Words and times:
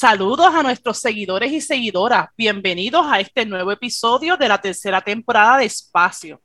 Saludos 0.00 0.54
a 0.54 0.62
nuestros 0.62 1.00
seguidores 1.00 1.50
y 1.50 1.60
seguidoras. 1.60 2.28
Bienvenidos 2.36 3.04
a 3.04 3.18
este 3.18 3.44
nuevo 3.44 3.72
episodio 3.72 4.36
de 4.36 4.46
la 4.46 4.60
tercera 4.60 5.00
temporada 5.00 5.58
de 5.58 5.64
Espacio. 5.64 6.40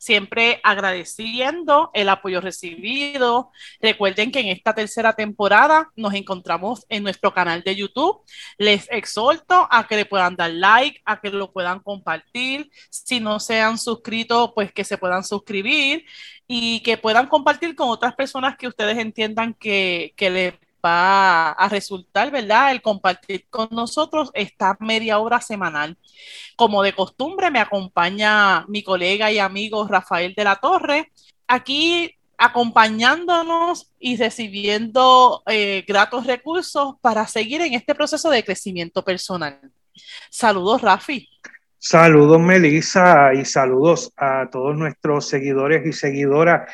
Siempre 0.00 0.60
agradeciendo 0.64 1.92
el 1.94 2.08
apoyo 2.08 2.40
recibido. 2.40 3.52
Recuerden 3.80 4.32
que 4.32 4.40
en 4.40 4.48
esta 4.48 4.74
tercera 4.74 5.12
temporada 5.12 5.88
nos 5.94 6.14
encontramos 6.14 6.84
en 6.88 7.04
nuestro 7.04 7.32
canal 7.32 7.62
de 7.62 7.76
YouTube. 7.76 8.22
Les 8.58 8.88
exhorto 8.90 9.68
a 9.70 9.86
que 9.86 9.94
le 9.94 10.06
puedan 10.06 10.34
dar 10.34 10.50
like, 10.50 11.00
a 11.04 11.20
que 11.20 11.30
lo 11.30 11.52
puedan 11.52 11.78
compartir. 11.78 12.72
Si 12.90 13.20
no 13.20 13.38
se 13.38 13.60
han 13.60 13.78
suscrito, 13.78 14.52
pues 14.52 14.72
que 14.72 14.82
se 14.82 14.98
puedan 14.98 15.22
suscribir 15.22 16.04
y 16.48 16.80
que 16.80 16.98
puedan 16.98 17.28
compartir 17.28 17.76
con 17.76 17.88
otras 17.88 18.16
personas 18.16 18.56
que 18.56 18.66
ustedes 18.66 18.98
entiendan 18.98 19.54
que, 19.54 20.12
que 20.16 20.28
les 20.30 20.54
va 20.84 21.50
a 21.50 21.68
resultar, 21.68 22.30
¿verdad? 22.30 22.72
El 22.72 22.82
compartir 22.82 23.46
con 23.50 23.68
nosotros 23.70 24.30
esta 24.34 24.76
media 24.80 25.18
hora 25.18 25.40
semanal. 25.40 25.96
Como 26.56 26.82
de 26.82 26.94
costumbre, 26.94 27.50
me 27.50 27.60
acompaña 27.60 28.64
mi 28.68 28.82
colega 28.82 29.30
y 29.30 29.38
amigo 29.38 29.86
Rafael 29.86 30.34
de 30.34 30.44
la 30.44 30.56
Torre, 30.56 31.12
aquí 31.46 32.12
acompañándonos 32.38 33.92
y 33.98 34.16
recibiendo 34.16 35.42
eh, 35.46 35.84
gratos 35.86 36.26
recursos 36.26 36.94
para 37.00 37.26
seguir 37.26 37.62
en 37.62 37.74
este 37.74 37.94
proceso 37.94 38.30
de 38.30 38.44
crecimiento 38.44 39.02
personal. 39.02 39.58
Saludos, 40.30 40.82
Rafi. 40.82 41.28
Saludos, 41.78 42.40
Melissa, 42.40 43.32
y 43.34 43.44
saludos 43.44 44.12
a 44.16 44.48
todos 44.50 44.76
nuestros 44.76 45.28
seguidores 45.28 45.86
y 45.86 45.92
seguidoras 45.92 46.70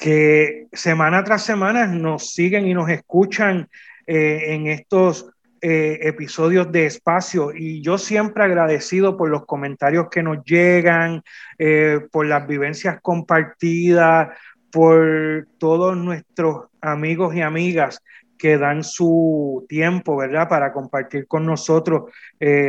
que 0.00 0.68
semana 0.72 1.24
tras 1.24 1.42
semana 1.42 1.86
nos 1.86 2.32
siguen 2.32 2.66
y 2.66 2.74
nos 2.74 2.88
escuchan 2.90 3.68
eh, 4.06 4.54
en 4.54 4.66
estos 4.66 5.30
eh, 5.62 5.98
episodios 6.02 6.70
de 6.70 6.86
espacio 6.86 7.50
y 7.54 7.82
yo 7.82 7.96
siempre 7.96 8.44
agradecido 8.44 9.16
por 9.16 9.30
los 9.30 9.46
comentarios 9.46 10.08
que 10.10 10.22
nos 10.22 10.44
llegan, 10.44 11.22
eh, 11.58 12.00
por 12.12 12.26
las 12.26 12.46
vivencias 12.46 13.00
compartidas, 13.00 14.28
por 14.70 15.48
todos 15.58 15.96
nuestros 15.96 16.66
amigos 16.80 17.34
y 17.34 17.40
amigas 17.40 18.02
que 18.38 18.58
dan 18.58 18.84
su 18.84 19.64
tiempo, 19.66 20.18
¿verdad?, 20.18 20.46
para 20.46 20.72
compartir 20.74 21.26
con 21.26 21.46
nosotros 21.46 22.12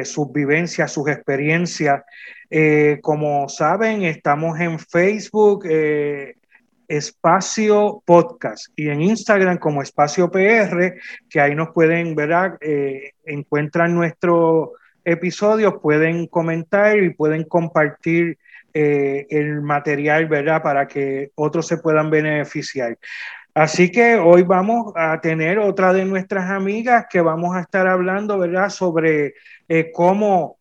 sus 0.05 0.31
vivencias, 0.31 0.93
sus 0.93 1.09
experiencias. 1.09 2.03
como 3.01 3.49
saben, 3.49 4.03
estamos 4.03 4.57
en 4.61 4.79
Facebook, 4.79 5.65
Espacio 6.87 8.01
Podcast 8.05 8.67
y 8.75 8.89
en 8.89 9.01
Instagram 9.01 9.57
como 9.57 9.81
Espacio 9.81 10.31
PR, 10.31 10.95
que 11.29 11.39
ahí 11.39 11.55
nos 11.55 11.69
pueden, 11.69 12.15
ver, 12.15 12.57
eh, 12.61 13.11
encuentran 13.25 13.93
nuestros 13.93 14.69
episodios, 15.03 15.75
pueden 15.81 16.27
comentar 16.27 16.97
y 16.97 17.11
pueden 17.11 17.43
compartir 17.43 18.37
eh, 18.73 19.25
el 19.29 19.61
material, 19.61 20.27
¿verdad? 20.27 20.61
Para 20.61 20.87
que 20.87 21.31
otros 21.35 21.67
se 21.67 21.77
puedan 21.77 22.09
beneficiar. 22.09 22.97
Así 23.53 23.91
que 23.91 24.17
hoy 24.17 24.43
vamos 24.43 24.93
a 24.95 25.19
tener 25.19 25.57
otra 25.57 25.91
de 25.91 26.05
nuestras 26.05 26.51
amigas 26.51 27.07
que 27.09 27.21
vamos 27.21 27.55
a 27.55 27.61
estar 27.61 27.87
hablando, 27.87 28.37
¿verdad? 28.37 28.69
Sobre 28.69 29.33
eh, 29.67 29.91
cómo 29.91 30.57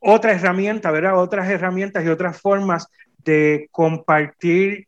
otra 0.00 0.32
herramienta, 0.32 0.90
¿verdad? 0.90 1.18
Otras 1.18 1.50
herramientas 1.50 2.02
y 2.04 2.08
otras 2.08 2.40
formas 2.40 2.88
de 3.24 3.68
compartir 3.70 4.86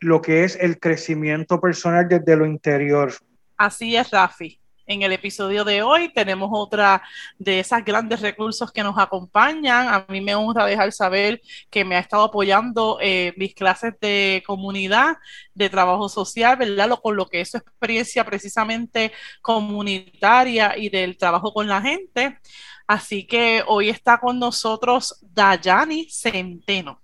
lo 0.00 0.20
que 0.22 0.44
es 0.44 0.56
el 0.60 0.78
crecimiento 0.78 1.60
personal 1.60 2.08
desde 2.08 2.36
lo 2.36 2.46
interior. 2.46 3.12
Así 3.56 3.96
es, 3.96 4.10
Rafi. 4.10 4.60
En 4.86 5.00
el 5.00 5.12
episodio 5.12 5.64
de 5.64 5.82
hoy 5.82 6.12
tenemos 6.12 6.50
otra 6.52 7.02
de 7.38 7.60
esas 7.60 7.82
grandes 7.82 8.20
recursos 8.20 8.70
que 8.70 8.82
nos 8.82 8.98
acompañan. 8.98 9.88
A 9.88 10.04
mí 10.10 10.20
me 10.20 10.34
honra 10.34 10.66
dejar 10.66 10.92
saber 10.92 11.40
que 11.70 11.86
me 11.86 11.96
ha 11.96 12.00
estado 12.00 12.24
apoyando 12.24 12.98
eh, 13.00 13.32
mis 13.38 13.54
clases 13.54 13.94
de 13.98 14.42
comunidad, 14.46 15.16
de 15.54 15.70
trabajo 15.70 16.10
social, 16.10 16.58
¿verdad? 16.58 16.88
Lo, 16.88 17.00
con 17.00 17.16
lo 17.16 17.26
que 17.26 17.40
es 17.40 17.52
su 17.52 17.56
experiencia 17.56 18.24
precisamente 18.24 19.12
comunitaria 19.40 20.76
y 20.76 20.90
del 20.90 21.16
trabajo 21.16 21.54
con 21.54 21.66
la 21.66 21.80
gente. 21.80 22.38
Así 22.86 23.26
que 23.26 23.64
hoy 23.66 23.88
está 23.88 24.18
con 24.18 24.38
nosotros 24.38 25.18
Dayani 25.22 26.10
Centeno. 26.10 27.00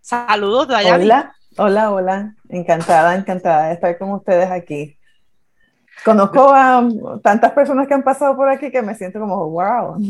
Saludos, 0.00 0.66
Dayani. 0.66 1.04
Hola. 1.04 1.36
Hola, 1.56 1.90
hola. 1.90 2.36
Encantada, 2.48 3.16
encantada 3.16 3.68
de 3.68 3.74
estar 3.74 3.98
con 3.98 4.12
ustedes 4.12 4.50
aquí. 4.50 4.96
Conozco 6.04 6.52
a 6.54 6.88
tantas 7.22 7.52
personas 7.52 7.88
que 7.88 7.94
han 7.94 8.02
pasado 8.02 8.36
por 8.36 8.48
aquí 8.48 8.70
que 8.70 8.82
me 8.82 8.94
siento 8.94 9.18
como, 9.20 9.50
wow. 9.50 9.96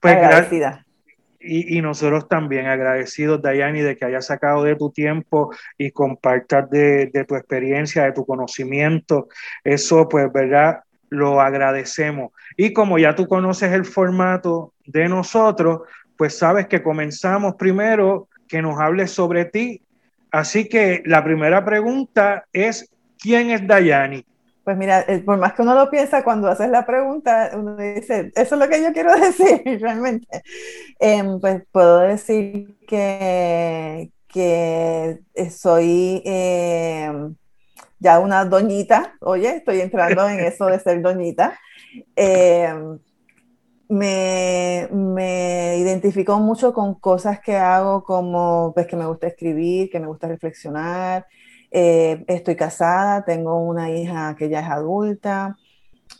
pues 0.00 0.16
Agradecida. 0.16 0.84
Y, 1.38 1.76
y, 1.76 1.82
nosotros 1.82 2.28
también 2.28 2.66
agradecidos, 2.66 3.42
Dayani, 3.42 3.80
de 3.80 3.96
que 3.96 4.04
hayas 4.04 4.26
sacado 4.26 4.62
de 4.62 4.76
tu 4.76 4.90
tiempo 4.90 5.52
y 5.76 5.90
compartas 5.90 6.70
de, 6.70 7.06
de 7.06 7.24
tu 7.24 7.34
experiencia, 7.34 8.04
de 8.04 8.12
tu 8.12 8.24
conocimiento. 8.24 9.28
Eso, 9.64 10.08
pues, 10.08 10.32
¿verdad? 10.32 10.80
Lo 11.10 11.40
agradecemos. 11.40 12.30
Y 12.56 12.72
como 12.72 12.96
ya 12.98 13.16
tú 13.16 13.26
conoces 13.26 13.72
el 13.72 13.84
formato 13.84 14.72
de 14.86 15.08
nosotros, 15.08 15.82
pues 16.22 16.38
sabes 16.38 16.68
que 16.68 16.84
comenzamos 16.84 17.56
primero 17.56 18.28
que 18.46 18.62
nos 18.62 18.78
hables 18.78 19.10
sobre 19.10 19.44
ti. 19.44 19.82
Así 20.30 20.68
que 20.68 21.02
la 21.04 21.24
primera 21.24 21.64
pregunta 21.64 22.44
es, 22.52 22.88
¿quién 23.18 23.50
es 23.50 23.66
Dayani? 23.66 24.24
Pues 24.62 24.76
mira, 24.76 25.00
eh, 25.08 25.18
por 25.18 25.38
más 25.38 25.54
que 25.54 25.62
uno 25.62 25.74
lo 25.74 25.90
piensa, 25.90 26.22
cuando 26.22 26.46
haces 26.46 26.68
la 26.68 26.86
pregunta, 26.86 27.50
uno 27.54 27.74
dice, 27.74 28.30
eso 28.36 28.54
es 28.54 28.60
lo 28.60 28.68
que 28.68 28.84
yo 28.84 28.92
quiero 28.92 29.16
decir 29.20 29.80
realmente. 29.80 30.44
Em, 31.00 31.40
pues 31.40 31.64
puedo 31.72 31.98
decir 31.98 32.76
que, 32.86 34.12
que 34.28 35.18
soy 35.50 36.22
em, 36.24 37.34
ya 37.98 38.20
una 38.20 38.44
doñita, 38.44 39.16
oye, 39.22 39.56
estoy 39.56 39.80
entrando 39.80 40.28
en 40.28 40.38
eso 40.38 40.66
de 40.66 40.78
ser 40.78 41.02
doñita. 41.02 41.58
Em, 42.14 43.00
me, 43.92 44.88
me 44.90 45.76
identifico 45.78 46.38
mucho 46.38 46.72
con 46.72 46.94
cosas 46.94 47.40
que 47.40 47.56
hago 47.56 48.04
como 48.04 48.72
pues 48.74 48.86
que 48.86 48.96
me 48.96 49.06
gusta 49.06 49.26
escribir, 49.26 49.90
que 49.90 50.00
me 50.00 50.06
gusta 50.06 50.28
reflexionar. 50.28 51.26
Eh, 51.70 52.24
estoy 52.26 52.56
casada, 52.56 53.24
tengo 53.24 53.58
una 53.62 53.90
hija 53.90 54.34
que 54.38 54.48
ya 54.48 54.60
es 54.60 54.68
adulta, 54.68 55.56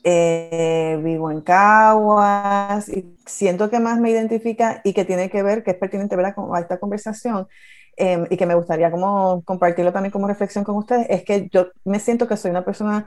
eh, 0.04 1.00
vivo 1.02 1.30
en 1.30 1.40
Caguas 1.42 2.88
y 2.90 3.16
siento 3.26 3.70
que 3.70 3.80
más 3.80 3.98
me 4.00 4.10
identifica 4.10 4.82
y 4.84 4.92
que 4.92 5.04
tiene 5.06 5.30
que 5.30 5.42
ver, 5.42 5.62
que 5.62 5.70
es 5.72 5.76
pertinente 5.78 6.16
¿verdad? 6.16 6.34
a 6.54 6.60
esta 6.60 6.78
conversación 6.78 7.48
em, 7.96 8.26
y 8.30 8.36
que 8.36 8.46
me 8.46 8.54
gustaría 8.54 8.90
como 8.90 9.42
compartirlo 9.44 9.92
también 9.92 10.12
como 10.12 10.28
reflexión 10.28 10.64
con 10.64 10.76
ustedes, 10.76 11.06
es 11.10 11.24
que 11.24 11.48
yo 11.50 11.68
me 11.84 12.00
siento 12.00 12.28
que 12.28 12.36
soy 12.36 12.50
una 12.50 12.64
persona 12.64 13.06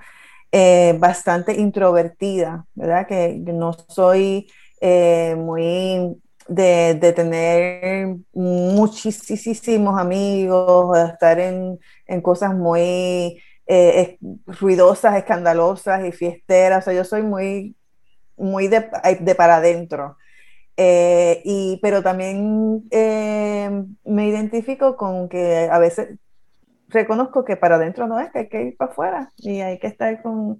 eh, 0.57 0.95
bastante 0.97 1.51
introvertida, 1.53 2.65
¿verdad? 2.75 3.05
Que 3.07 3.33
no 3.35 3.73
soy 3.89 4.49
eh, 4.79 5.35
muy 5.37 6.15
de, 6.47 6.93
de, 6.93 7.11
tener 7.11 8.15
muchísimos 8.31 9.99
amigos, 9.99 10.93
de 10.93 11.05
estar 11.11 11.39
en, 11.39 11.77
en 12.07 12.21
cosas 12.21 12.55
muy 12.55 13.41
eh, 13.67 14.17
ruidosas, 14.45 15.17
escandalosas 15.17 16.05
y 16.05 16.13
fiesteras. 16.13 16.83
O 16.83 16.85
sea, 16.85 16.93
yo 16.93 17.03
soy 17.03 17.23
muy, 17.23 17.75
muy 18.37 18.69
de, 18.69 18.89
de 19.19 19.35
para 19.35 19.57
adentro. 19.57 20.15
y, 20.77 21.79
pero 21.81 22.01
también 22.01 22.87
me 24.05 24.27
identifico 24.27 24.95
con 24.95 25.27
que 25.27 25.67
a 25.69 25.79
veces 25.79 26.17
reconozco 26.95 27.45
que 27.45 27.55
para 27.55 27.75
adentro 27.75 28.07
no 28.07 28.19
es, 28.19 28.31
que 28.31 28.39
hay 28.39 28.49
que 28.49 28.63
ir 28.63 28.77
para 28.77 28.91
afuera 28.91 29.31
y 29.37 29.59
hay 29.61 29.77
que 29.77 29.87
estar 29.87 30.21
con, 30.23 30.59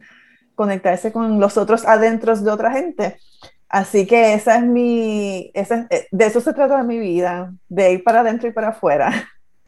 conectarse 0.54 1.12
con 1.12 1.40
los 1.40 1.58
otros 1.58 1.86
adentros 1.86 2.44
de 2.44 2.52
otra 2.52 2.72
gente. 2.72 3.18
Así 3.68 4.06
que 4.06 4.36
esa 4.36 4.58
es 4.58 4.64
mi, 4.64 5.52
esa, 5.54 5.88
eh, 5.90 6.08
de 6.12 6.26
eso 6.26 6.40
se 6.40 6.54
trata 6.54 6.78
de 6.78 6.84
mi 6.84 7.00
vida, 7.00 7.52
de 7.68 7.94
ir 7.94 8.04
para 8.04 8.20
adentro 8.20 8.48
y 8.48 8.52
para 8.52 8.70
afuera. 8.70 9.12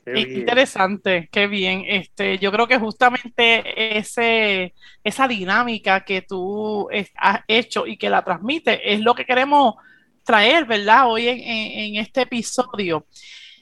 interesante, 0.16 1.28
qué 1.32 1.48
bien. 1.48 1.84
Este, 1.88 2.38
yo 2.38 2.52
creo 2.52 2.68
que 2.68 2.78
justamente 2.78 3.98
ese, 3.98 4.74
esa 5.04 5.28
dinámica 5.28 6.06
que 6.06 6.22
tú 6.22 6.88
has 7.16 7.42
hecho 7.48 7.88
y 7.88 7.98
que 7.98 8.10
la 8.10 8.24
transmite 8.24 8.94
es 8.94 9.02
lo 9.02 9.16
que 9.16 9.26
queremos 9.26 9.76
traer, 10.24 10.66
¿verdad? 10.66 11.10
Hoy 11.10 11.28
en, 11.28 11.96
este 11.96 12.22
episodio. 12.22 13.06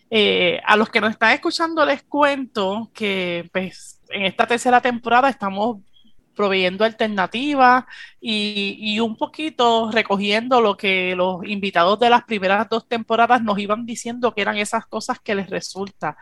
Eh, 0.09 0.61
a 0.65 0.77
los 0.77 0.89
que 0.89 1.01
nos 1.01 1.11
están 1.11 1.31
escuchando 1.31 1.83
les 1.85 2.03
cuento 2.03 2.91
que 2.93 3.49
pues, 3.51 3.99
en 4.09 4.23
esta 4.23 4.45
tercera 4.45 4.79
temporada 4.79 5.29
estamos 5.29 5.77
proveyendo 6.35 6.83
alternativas 6.85 7.85
y, 8.21 8.99
un 8.99 9.15
poquito 9.15 9.89
recogiendo 9.91 10.61
lo 10.61 10.77
que 10.77 11.15
los 11.15 11.45
invitados 11.45 11.99
de 11.99 12.09
las 12.09 12.23
primeras 12.25 12.67
dos 12.69 12.87
temporadas 12.87 13.41
nos 13.41 13.57
iban 13.57 13.85
diciendo 13.85 14.33
que 14.33 14.41
eran 14.41 14.57
esas 14.57 14.85
cosas 14.85 15.19
que 15.19 15.35
les 15.35 15.49
resulta. 15.49 16.17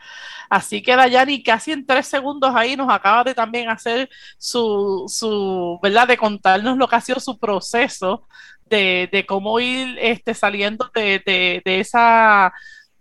Así 0.50 0.82
que 0.82 0.96
Dayani 0.96 1.44
casi 1.44 1.72
en 1.72 1.86
tres 1.86 2.08
segundos 2.08 2.54
ahí 2.56 2.76
nos 2.76 2.92
acaba 2.92 3.24
de 3.24 3.34
también 3.34 3.70
hacer 3.70 4.10
su, 4.38 5.06
su 5.08 5.80
¿verdad? 5.82 6.08
De 6.08 6.18
contarnos 6.18 6.78
lo 6.78 6.88
que 6.88 6.96
ha 6.96 7.02
sido 7.02 7.20
su 7.20 7.40
proceso 7.40 8.28
de, 8.66 9.10
de 9.12 9.26
cómo 9.26 9.60
ir 9.60 9.98
este, 10.00 10.34
saliendo 10.34 10.90
de, 10.94 11.62
de 11.66 11.80
esa 11.80 12.54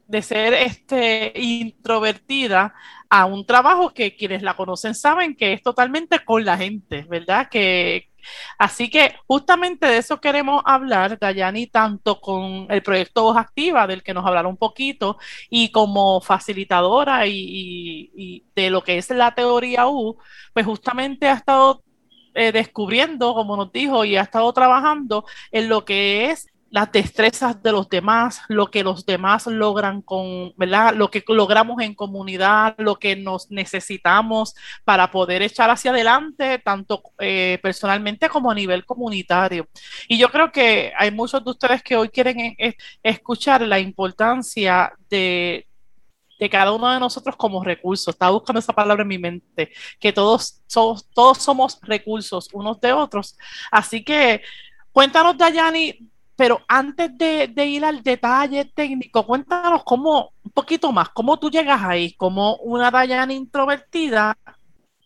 de 0.07 0.23
ser 0.23 0.55
este, 0.55 1.33
introvertida 1.35 2.75
a 3.09 3.27
un 3.27 3.45
trabajo 3.45 3.93
que 3.93 4.17
quienes 4.17 4.43
la 4.43 4.57
conocen 4.57 4.95
saben 4.95 5.37
que 5.37 5.53
es 5.53 5.63
totalmente 5.63 6.25
con 6.25 6.45
la 6.45 6.57
gente, 6.57 7.05
¿verdad? 7.09 7.49
Que, 7.51 8.09
así 8.59 8.89
que 8.89 9.15
justamente 9.27 9.87
de 9.87 9.99
eso 9.99 10.21
queremos 10.21 10.63
hablar, 10.65 11.19
Dayani, 11.19 11.67
tanto 11.67 12.21
con 12.21 12.67
el 12.71 12.83
proyecto 12.83 13.25
Voz 13.25 13.37
Activa, 13.37 13.87
del 13.87 14.03
que 14.03 14.15
nos 14.15 14.27
hablará 14.27 14.49
un 14.49 14.57
poquito, 14.57 15.19
y 15.51 15.71
como 15.71 16.21
facilitadora 16.21 17.27
y, 17.27 18.45
de 18.55 18.71
lo 18.71 18.83
que 18.83 18.99
es 18.99 19.11
la 19.11 19.35
teoría 19.35 19.89
U, 19.89 20.17
pues 20.55 20.67
justamente 20.67 21.29
ha 21.29 21.35
estado 21.35 21.83
eh, 22.35 22.53
descubriendo, 22.53 23.35
como 23.35 23.57
nos 23.57 23.73
dijo, 23.73 24.05
y 24.05 24.17
ha 24.17 24.23
estado 24.23 24.53
trabajando 24.53 25.25
en 25.51 25.69
lo 25.69 25.85
que 25.85 26.31
es 26.31 26.52
las 26.73 26.91
destrezas 26.91 27.63
de 27.63 27.71
los 27.71 27.87
demás, 27.91 28.41
lo 28.49 28.71
que 28.71 28.83
los 28.83 29.05
demás 29.05 29.47
logran 29.47 30.01
con, 30.01 30.55
¿verdad? 30.57 30.95
Lo 30.95 31.11
que 31.11 31.23
logramos 31.29 31.83
en 31.83 31.95
comunidad, 31.95 32.75
lo 32.79 32.97
que 32.97 33.15
nos 33.15 33.51
necesitamos 33.51 34.55
para 34.83 35.11
poder 35.11 35.43
echar 35.43 35.69
hacia 35.69 35.91
adelante, 35.91 36.59
tanto 36.61 37.03
eh, 37.19 37.59
personalmente 37.63 38.31
como 38.31 38.51
a 38.51 38.55
nivel 38.55 38.87
comunitario. 38.87 39.69
Y 40.09 40.17
yo 40.17 40.31
creo 40.31 40.51
que 40.51 40.95
hay 40.97 41.11
muchos 41.11 41.45
de 41.45 41.51
ustedes 41.51 41.83
que 41.83 41.95
hoy 41.95 42.09
quieren 42.09 42.57
eh, 42.57 42.75
escuchar 43.03 43.61
la 43.61 43.79
importancia 43.79 44.95
de, 45.11 45.67
de 46.41 46.49
cada 46.49 46.73
uno 46.73 46.91
de 46.91 47.01
nosotros 47.01 47.37
como 47.37 47.63
recursos. 47.63 48.15
Estaba 48.15 48.33
buscando 48.33 48.61
esa 48.61 48.73
palabra 48.73 49.03
en 49.03 49.09
mi 49.09 49.19
mente, 49.19 49.73
que 50.01 50.11
todos 50.11 50.63
somos, 50.67 51.07
todos 51.11 51.37
somos 51.37 51.79
recursos 51.83 52.49
unos 52.55 52.81
de 52.81 52.95
otros. 52.95 53.37
Así 53.71 54.03
que 54.03 54.41
cuéntanos, 54.91 55.37
Dayani, 55.37 56.12
pero 56.43 56.59
antes 56.67 57.17
de, 57.17 57.67
ir 57.67 57.85
al 57.85 58.03
detalle 58.03 58.65
técnico, 58.65 59.25
cuéntanos 59.25 59.85
cómo, 59.85 60.33
un 60.45 60.51
poquito 60.51 60.91
más, 60.91 61.09
cómo 61.11 61.39
tú 61.39 61.49
llegas 61.49 61.81
ahí, 61.85 62.15
como 62.15 62.57
una 62.57 62.91
Dayana 62.91 63.33
introvertida 63.33 64.37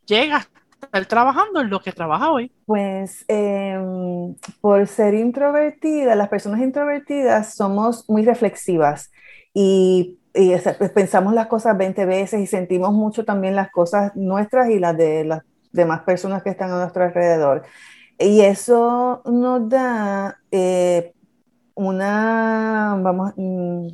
llegas 0.07 0.49
a 0.81 0.87
estar 0.87 1.05
trabajando 1.05 1.61
en 1.61 1.69
lo 1.69 1.81
que 1.81 1.93
trabaja 1.93 2.31
hoy. 2.31 2.51
Pues 2.65 3.27
em, 3.29 4.35
por 4.63 4.87
ser 4.87 5.13
introvertida, 5.13 6.15
las 6.15 6.31
personas 6.31 6.63
introvertidas 6.63 7.55
somos 7.55 8.09
muy 8.09 8.25
reflexivas 8.25 9.13
y, 9.53 10.19
pues, 10.33 10.91
pensamos 10.95 11.35
las 11.35 11.49
cosas 11.49 11.77
20 11.77 12.07
veces 12.07 12.41
y 12.41 12.47
sentimos 12.47 12.95
mucho 12.95 13.27
también 13.27 13.55
las 13.55 13.71
cosas 13.71 14.17
nuestras 14.17 14.71
y 14.71 14.79
las 14.79 14.97
de 14.97 15.27
las 15.27 15.43
demás 15.71 16.01
personas 16.01 16.43
que 16.43 16.49
están 16.49 16.71
a 16.71 16.79
nuestro 16.79 17.05
alrededor. 17.05 17.65
Y 18.19 18.41
eso 18.41 19.21
nos 19.27 19.69
da 19.69 20.39
eh, 20.51 21.13
una, 21.77 22.99
vamos, 23.01 23.33
mm, 23.37 23.89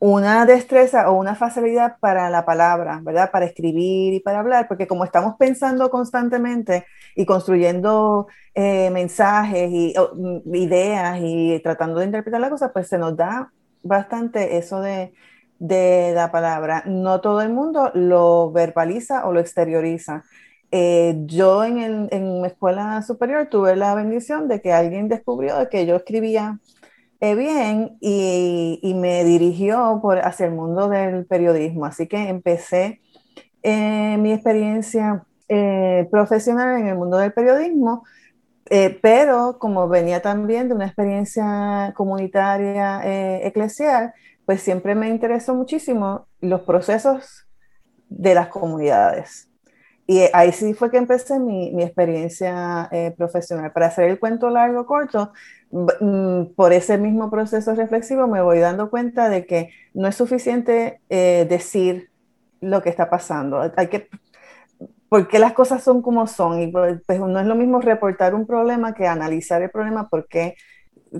una 0.00 0.46
destreza 0.46 1.10
o 1.10 1.18
una 1.18 1.34
facilidad 1.34 1.98
para 2.00 2.30
la 2.30 2.44
palabra, 2.44 3.00
¿verdad? 3.02 3.30
Para 3.30 3.46
escribir 3.46 4.14
y 4.14 4.20
para 4.20 4.40
hablar, 4.40 4.68
porque 4.68 4.86
como 4.86 5.04
estamos 5.04 5.36
pensando 5.38 5.90
constantemente 5.90 6.86
y 7.16 7.26
construyendo 7.26 8.28
eh, 8.54 8.90
mensajes 8.90 9.70
y 9.72 9.94
mm, 10.14 10.54
ideas 10.54 11.18
y 11.22 11.60
tratando 11.62 12.00
de 12.00 12.06
interpretar 12.06 12.40
la 12.40 12.50
cosa, 12.50 12.72
pues 12.72 12.88
se 12.88 12.98
nos 12.98 13.16
da 13.16 13.52
bastante 13.82 14.58
eso 14.58 14.80
de, 14.80 15.12
de 15.58 16.12
la 16.14 16.30
palabra. 16.30 16.82
No 16.86 17.20
todo 17.20 17.42
el 17.42 17.50
mundo 17.50 17.90
lo 17.94 18.52
verbaliza 18.52 19.26
o 19.26 19.32
lo 19.32 19.40
exterioriza. 19.40 20.24
Eh, 20.72 21.14
yo 21.26 21.64
en, 21.64 21.78
el, 21.78 22.08
en 22.12 22.42
mi 22.42 22.46
escuela 22.46 23.02
superior 23.02 23.48
tuve 23.50 23.74
la 23.76 23.94
bendición 23.94 24.48
de 24.48 24.60
que 24.60 24.72
alguien 24.72 25.08
descubrió 25.08 25.68
que 25.68 25.84
yo 25.86 25.96
escribía 25.96 26.58
eh, 27.20 27.34
bien 27.34 27.98
y, 28.00 28.94
me 28.94 29.24
dirigió 29.24 30.00
hacia 30.22 30.46
el 30.46 30.52
mundo 30.52 30.88
del 30.88 31.26
periodismo. 31.26 31.84
Así 31.86 32.06
que 32.06 32.28
empecé 32.28 33.00
eh, 33.62 34.16
mi 34.18 34.32
experiencia 34.32 35.24
eh, 35.48 36.08
profesional 36.10 36.80
en 36.80 36.86
el 36.88 36.96
mundo 36.96 37.18
del 37.18 37.32
periodismo, 37.32 38.04
pero 39.02 39.58
como 39.58 39.88
venía 39.88 40.22
también 40.22 40.68
de 40.68 40.74
una 40.74 40.86
experiencia 40.86 41.92
comunitaria 41.96 43.00
eclesial, 43.44 44.14
pues 44.46 44.62
siempre 44.62 44.94
me 44.94 45.08
interesó 45.08 45.56
muchísimo 45.56 46.28
los 46.40 46.60
procesos 46.60 47.48
de 48.08 48.34
las 48.34 48.46
comunidades. 48.46 49.49
Y 50.06 50.22
ahí 50.32 50.52
sí 50.52 50.74
fue 50.74 50.90
que 50.90 50.96
empecé 50.96 51.38
mi, 51.38 51.70
mi 51.72 51.84
experiencia 51.84 52.88
eh, 52.90 53.14
profesional. 53.16 53.72
Para 53.72 53.86
hacer 53.86 54.10
el 54.10 54.18
cuento 54.18 54.50
largo 54.50 54.84
corto, 54.86 55.32
mm, 55.70 56.54
por 56.56 56.72
ese 56.72 56.98
mismo 56.98 57.30
proceso 57.30 57.74
reflexivo 57.74 58.26
me 58.26 58.42
voy 58.42 58.58
dando 58.58 58.90
cuenta 58.90 59.28
de 59.28 59.46
que 59.46 59.70
no 59.94 60.08
es 60.08 60.16
suficiente 60.16 61.00
eh, 61.10 61.46
decir 61.48 62.10
lo 62.60 62.82
que 62.82 62.90
está 62.90 63.08
pasando. 63.08 63.70
Hay 63.76 63.88
que, 63.88 64.08
porque 65.08 65.38
las 65.38 65.52
cosas 65.52 65.82
son 65.82 66.02
como 66.02 66.26
son. 66.26 66.60
Y 66.60 66.68
pues, 66.68 67.00
pues, 67.06 67.20
no 67.20 67.40
es 67.40 67.46
lo 67.46 67.54
mismo 67.54 67.80
reportar 67.80 68.34
un 68.34 68.46
problema 68.46 68.94
que 68.94 69.06
analizar 69.06 69.62
el 69.62 69.70
problema 69.70 70.08
porque 70.08 70.56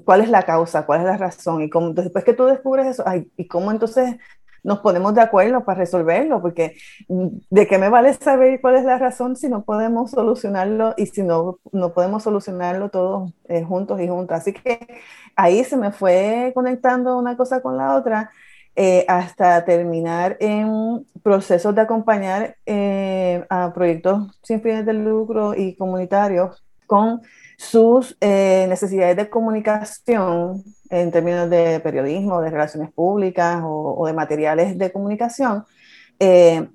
cuál 0.05 0.21
es 0.21 0.31
la 0.31 0.45
causa, 0.45 0.87
cuál 0.87 1.01
es 1.01 1.07
la 1.07 1.17
razón. 1.17 1.63
Y 1.63 1.71
cómo, 1.71 1.93
después 1.93 2.25
que 2.25 2.35
tú 2.35 2.47
descubres 2.47 2.87
eso, 2.87 3.03
ay, 3.07 3.31
¿y 3.37 3.47
cómo 3.49 3.71
entonces 3.71 4.17
nos 4.63 4.81
ponemos 4.81 5.15
de 5.15 5.21
acuerdo 5.23 5.65
para 5.65 5.79
resolverlo, 5.81 6.41
porque 6.41 6.77
mm, 7.09 7.29
¿de 7.51 7.67
qué 7.67 7.79
me 7.79 7.89
vale 7.89 8.15
saber 8.15 8.61
cuál 8.61 8.77
es 8.77 8.85
la 8.85 8.99
razón 8.99 9.37
si 9.37 9.49
no 9.49 9.63
podemos 9.65 10.11
solucionarlo 10.11 10.95
y 10.97 11.07
si 11.07 11.23
no, 11.23 11.59
no 11.73 11.93
podemos 11.93 12.23
solucionarlo 12.23 12.91
todos 12.91 13.33
eh, 13.49 13.63
juntos 13.65 14.01
y 14.01 14.09
juntas? 14.09 14.43
Así 14.43 14.53
que 14.53 14.87
ahí 15.37 15.65
se 15.65 15.77
me 15.77 15.93
fue 15.93 16.53
conectando 16.55 17.19
una 17.19 17.37
cosa 17.37 17.61
con 17.63 17.77
la 17.77 17.97
otra 17.97 18.31
eh, 18.77 19.05
hasta 19.09 19.65
terminar 19.65 20.37
en 20.41 21.07
procesos 21.23 21.75
de 21.75 21.81
acompañar 21.81 22.57
eh, 22.67 23.45
a 23.51 23.73
proyectos 23.73 24.39
sin 24.43 24.63
fines 24.63 24.87
de 24.87 24.95
lucro 24.95 25.55
y 25.55 25.77
comunitarios 25.77 26.65
con 26.87 27.23
sus 27.57 28.17
necesidades 28.21 29.17
de 29.17 29.29
comunicación 29.29 30.65
en 30.91 31.11
términos 31.13 31.49
de 31.49 31.81
periodismo, 31.81 32.41
de 32.43 32.51
relaciones 32.51 32.93
públicas 32.93 33.63
o, 33.65 34.05
de 34.07 34.13
materiales 34.13 34.77
de 34.77 34.93
comunicación, 34.93 35.65
eh, 36.19 36.69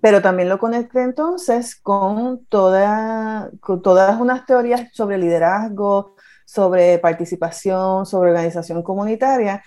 pero 0.00 0.20
también 0.20 0.48
lo 0.48 0.58
conecté 0.58 1.02
entonces 1.02 1.76
con, 1.76 2.44
toda, 2.46 3.50
con 3.60 3.80
todas 3.80 4.20
unas 4.20 4.44
teorías 4.44 4.92
sobre 4.92 5.18
liderazgo, 5.18 6.16
sobre 6.44 6.98
participación, 6.98 8.04
sobre 8.04 8.30
organización 8.30 8.82
comunitaria, 8.82 9.62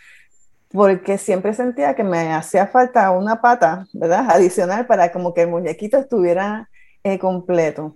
porque 0.70 1.18
siempre 1.18 1.54
sentía 1.54 1.96
que 1.96 2.04
me 2.04 2.34
hacía 2.34 2.68
falta 2.68 3.10
una 3.12 3.42
pata, 3.42 3.88
¿verdad? 3.94 4.26
Adicional 4.30 4.86
para 4.86 5.12
como 5.12 5.34
que 5.34 5.44
el 5.44 5.50
muñequito 5.50 5.98
estuviera 5.98 6.70
eh, 7.04 7.18
completo. 7.20 7.96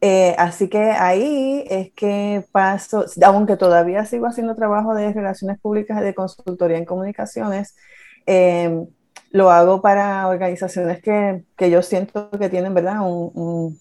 Eh, 0.00 0.34
así 0.38 0.68
que 0.68 0.78
ahí 0.78 1.64
es 1.68 1.92
que 1.92 2.44
paso, 2.52 3.04
aunque 3.24 3.56
todavía 3.56 4.04
sigo 4.04 4.26
haciendo 4.26 4.54
trabajo 4.54 4.94
de 4.94 5.12
relaciones 5.12 5.58
públicas 5.60 6.00
y 6.00 6.04
de 6.04 6.14
consultoría 6.14 6.78
en 6.78 6.84
comunicaciones, 6.84 7.74
em, 8.26 8.86
lo 9.30 9.50
hago 9.50 9.82
para 9.82 10.28
organizaciones 10.28 11.02
que, 11.02 11.44
que, 11.56 11.70
yo 11.70 11.82
siento 11.82 12.30
que 12.30 12.48
tienen, 12.48 12.74
¿verdad? 12.74 13.00
Un, 13.02 13.78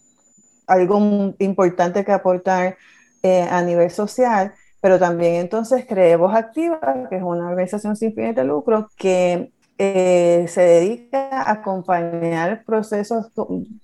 algo 0.68 1.34
importante 1.40 2.04
que 2.04 2.12
aportar 2.12 2.78
eh, 3.24 3.48
a 3.50 3.62
nivel 3.62 3.90
social, 3.92 4.54
pero 4.82 5.00
también 5.00 5.36
entonces 5.36 5.86
creé 5.88 6.16
Voz 6.18 6.36
Activa, 6.36 6.80
que 7.10 7.18
es 7.18 7.24
una 7.24 7.50
organización 7.50 7.96
sin 7.96 8.14
fines 8.14 8.36
de 8.36 8.44
lucro 8.44 8.90
que 8.98 9.52
eh, 9.78 10.46
se 10.48 10.62
dedica 10.62 11.30
a 11.30 11.52
acompañar 11.52 12.64
procesos, 12.66 13.32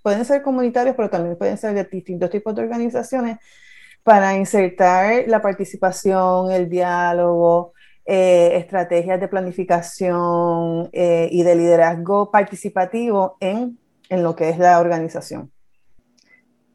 pueden 0.02 0.26
ser 0.26 0.42
comunitarios, 0.42 0.96
pero 0.96 1.10
también 1.10 1.38
pueden 1.38 1.58
ser 1.58 1.74
de 1.74 1.84
distintos 1.86 2.30
tipos 2.30 2.56
de 2.56 2.64
organizaciones, 2.64 3.38
para 4.04 4.36
insertar 4.36 5.24
la 5.28 5.42
participación, 5.42 6.52
el 6.52 6.70
diálogo, 6.70 7.74
estrategias 8.06 9.20
de 9.22 9.30
planificación 9.30 10.90
y 10.92 11.44
de 11.44 11.56
liderazgo 11.56 12.30
participativo 12.30 13.38
en, 13.40 13.80
en 14.10 14.24
lo 14.24 14.36
que 14.36 14.50
es 14.50 14.58
la 14.60 14.82
organización. 14.82 15.53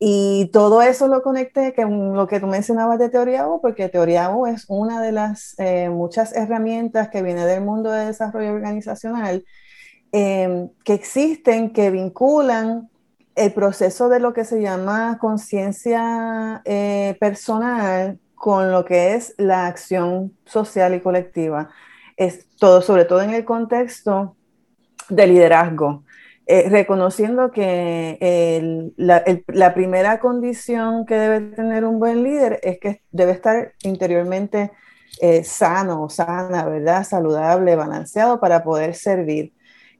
Y 0.00 0.50
todo 0.52 0.80
eso 0.82 1.08
lo 1.08 1.22
conecté 1.22 1.74
con 1.74 2.14
lo 2.14 2.28
que 2.28 2.38
tú 2.38 2.46
mencionabas 2.46 2.98
de 3.00 3.08
Teoría 3.08 3.48
U, 3.48 3.60
porque 3.60 3.88
Teoría 3.88 4.30
U 4.30 4.46
es 4.46 4.64
una 4.68 5.02
de 5.02 5.10
las 5.10 5.58
eh, 5.58 5.88
muchas 5.88 6.32
herramientas 6.34 7.08
que 7.08 7.22
viene 7.22 7.44
del 7.44 7.62
mundo 7.64 7.90
de 7.90 8.06
desarrollo 8.06 8.52
organizacional 8.52 9.44
em, 10.12 10.68
que 10.84 10.94
existen, 10.94 11.72
que 11.72 11.90
vinculan 11.90 12.88
el 13.34 13.52
proceso 13.52 14.08
de 14.08 14.20
lo 14.20 14.32
que 14.32 14.44
se 14.44 14.60
llama 14.60 15.18
conciencia 15.20 16.62
eh, 16.64 17.16
personal 17.20 18.18
con 18.34 18.70
lo 18.70 18.84
que 18.84 19.14
es 19.14 19.34
la 19.36 19.66
acción 19.66 20.36
social 20.44 20.94
y 20.94 21.00
colectiva. 21.00 21.70
Es 22.16 22.46
todo, 22.56 22.82
sobre 22.82 23.04
todo 23.04 23.22
en 23.22 23.30
el 23.30 23.44
contexto 23.44 24.36
de 25.08 25.26
liderazgo. 25.26 26.04
Eh, 26.50 26.70
reconociendo 26.70 27.50
que 27.50 28.90
la, 28.96 29.74
primera 29.74 30.18
condición 30.18 31.04
que 31.04 31.14
debe 31.14 31.40
tener 31.54 31.84
un 31.84 31.98
buen 31.98 32.22
líder 32.22 32.58
es 32.62 32.80
que 32.80 33.02
debe 33.12 33.32
estar 33.32 33.74
interiormente 33.82 34.72
eh, 35.20 35.44
sano, 35.44 36.08
sana, 36.08 36.64
¿verdad? 36.64 37.04
Saludable, 37.04 37.76
balanceado 37.76 38.40
para 38.40 38.64
poder 38.64 38.94
servir. 38.94 39.52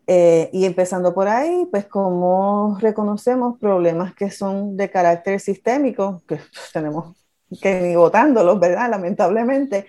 Eh, 0.07 0.49
y 0.55 0.65
empezando 0.65 1.15
por 1.15 1.29
ahí, 1.29 1.69
pues 1.71 1.85
como 1.85 2.79
reconocemos 2.81 3.59
problemas 3.59 4.15
que 4.15 4.31
son 4.31 4.75
de 4.79 4.91
carácter 4.91 5.41
sistémico, 5.41 6.23
que 6.27 6.41
tenemos 6.73 7.15
que 7.61 7.91
ir 7.91 7.99
votándolos, 7.99 8.59
¿verdad? 8.59 8.89
Lamentablemente. 8.89 9.85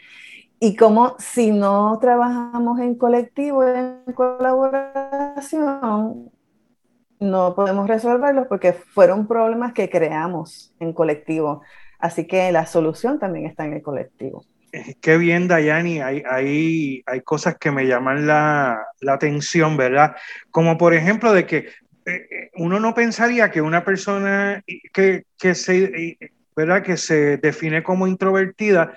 Y 0.59 0.75
como 0.75 1.15
si 1.19 1.51
no 1.51 1.97
trabajamos 2.01 2.81
en 2.81 2.95
colectivo, 2.95 3.63
en 3.63 4.03
colaboración, 4.13 6.33
no 7.19 7.53
podemos 7.55 7.87
resolverlos 7.87 8.47
porque 8.47 8.73
fueron 8.73 9.27
problemas 9.27 9.73
que 9.73 9.89
creamos 9.89 10.73
en 10.79 10.93
colectivo. 10.93 11.61
Así 11.99 12.25
que 12.25 12.51
la 12.51 12.65
solución 12.65 13.19
también 13.19 13.45
está 13.45 13.65
en 13.65 13.73
el 13.73 13.81
colectivo. 13.81 14.45
Qué 15.01 15.17
bien, 15.17 15.47
Dayani. 15.47 15.99
Hay, 15.99 16.23
hay, 16.29 17.03
hay 17.05 17.21
cosas 17.21 17.57
que 17.57 17.71
me 17.71 17.87
llaman 17.87 18.27
la, 18.27 18.85
la, 19.01 19.13
atención, 19.13 19.75
¿verdad? 19.77 20.15
Como 20.51 20.77
por 20.77 20.93
ejemplo 20.93 21.33
de 21.33 21.45
que 21.45 21.57
eh, 21.57 21.67
eh, 22.05 22.51
uno 22.55 22.79
no 22.79 22.93
pensaría 22.93 23.51
que 23.51 23.61
una 23.61 23.83
persona 23.83 24.63
que, 24.93 25.25
que, 25.37 25.55
se, 25.55 26.17
¿verdad? 26.55 26.83
que 26.83 26.97
se 26.97 27.37
define 27.37 27.83
como 27.83 28.07
introvertida, 28.07 28.93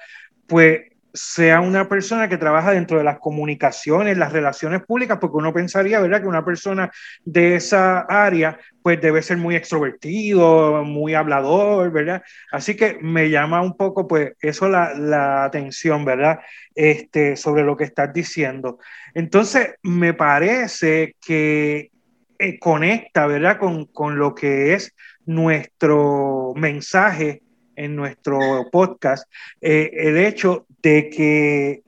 pues 0.46 0.91
sea 1.14 1.60
una 1.60 1.88
persona 1.88 2.28
que 2.28 2.38
trabaja 2.38 2.72
dentro 2.72 2.98
de 2.98 3.04
las 3.04 3.18
comunicaciones, 3.18 4.16
las 4.16 4.32
relaciones 4.32 4.82
públicas, 4.82 5.18
porque 5.20 5.36
uno 5.36 5.52
pensaría, 5.52 6.00
¿verdad?, 6.00 6.22
que 6.22 6.28
una 6.28 6.44
persona 6.44 6.90
de 7.24 7.56
esa 7.56 8.00
área, 8.00 8.58
pues 8.82 9.00
debe 9.00 9.22
ser 9.22 9.36
muy 9.36 9.54
extrovertido, 9.54 10.84
muy 10.84 11.14
hablador, 11.14 11.92
¿verdad? 11.92 12.22
Así 12.50 12.76
que 12.76 12.98
me 13.00 13.30
llama 13.30 13.60
un 13.62 13.76
poco, 13.76 14.08
pues, 14.08 14.32
eso 14.40 14.68
la, 14.68 14.94
la 14.94 15.44
atención, 15.44 16.04
¿verdad?, 16.04 16.40
este, 16.74 17.36
sobre 17.36 17.62
lo 17.62 17.76
que 17.76 17.84
estás 17.84 18.12
diciendo. 18.12 18.78
Entonces, 19.14 19.74
me 19.82 20.14
parece 20.14 21.16
que 21.20 21.90
eh, 22.38 22.58
conecta, 22.58 23.26
¿verdad?, 23.26 23.58
con, 23.58 23.84
con 23.86 24.18
lo 24.18 24.34
que 24.34 24.72
es 24.74 24.94
nuestro 25.26 26.54
mensaje 26.56 27.42
en 27.76 27.96
nuestro 27.96 28.38
podcast, 28.70 29.30
eh, 29.60 29.90
el 29.94 30.18
hecho 30.18 30.66
de 30.82 31.10
que 31.10 31.82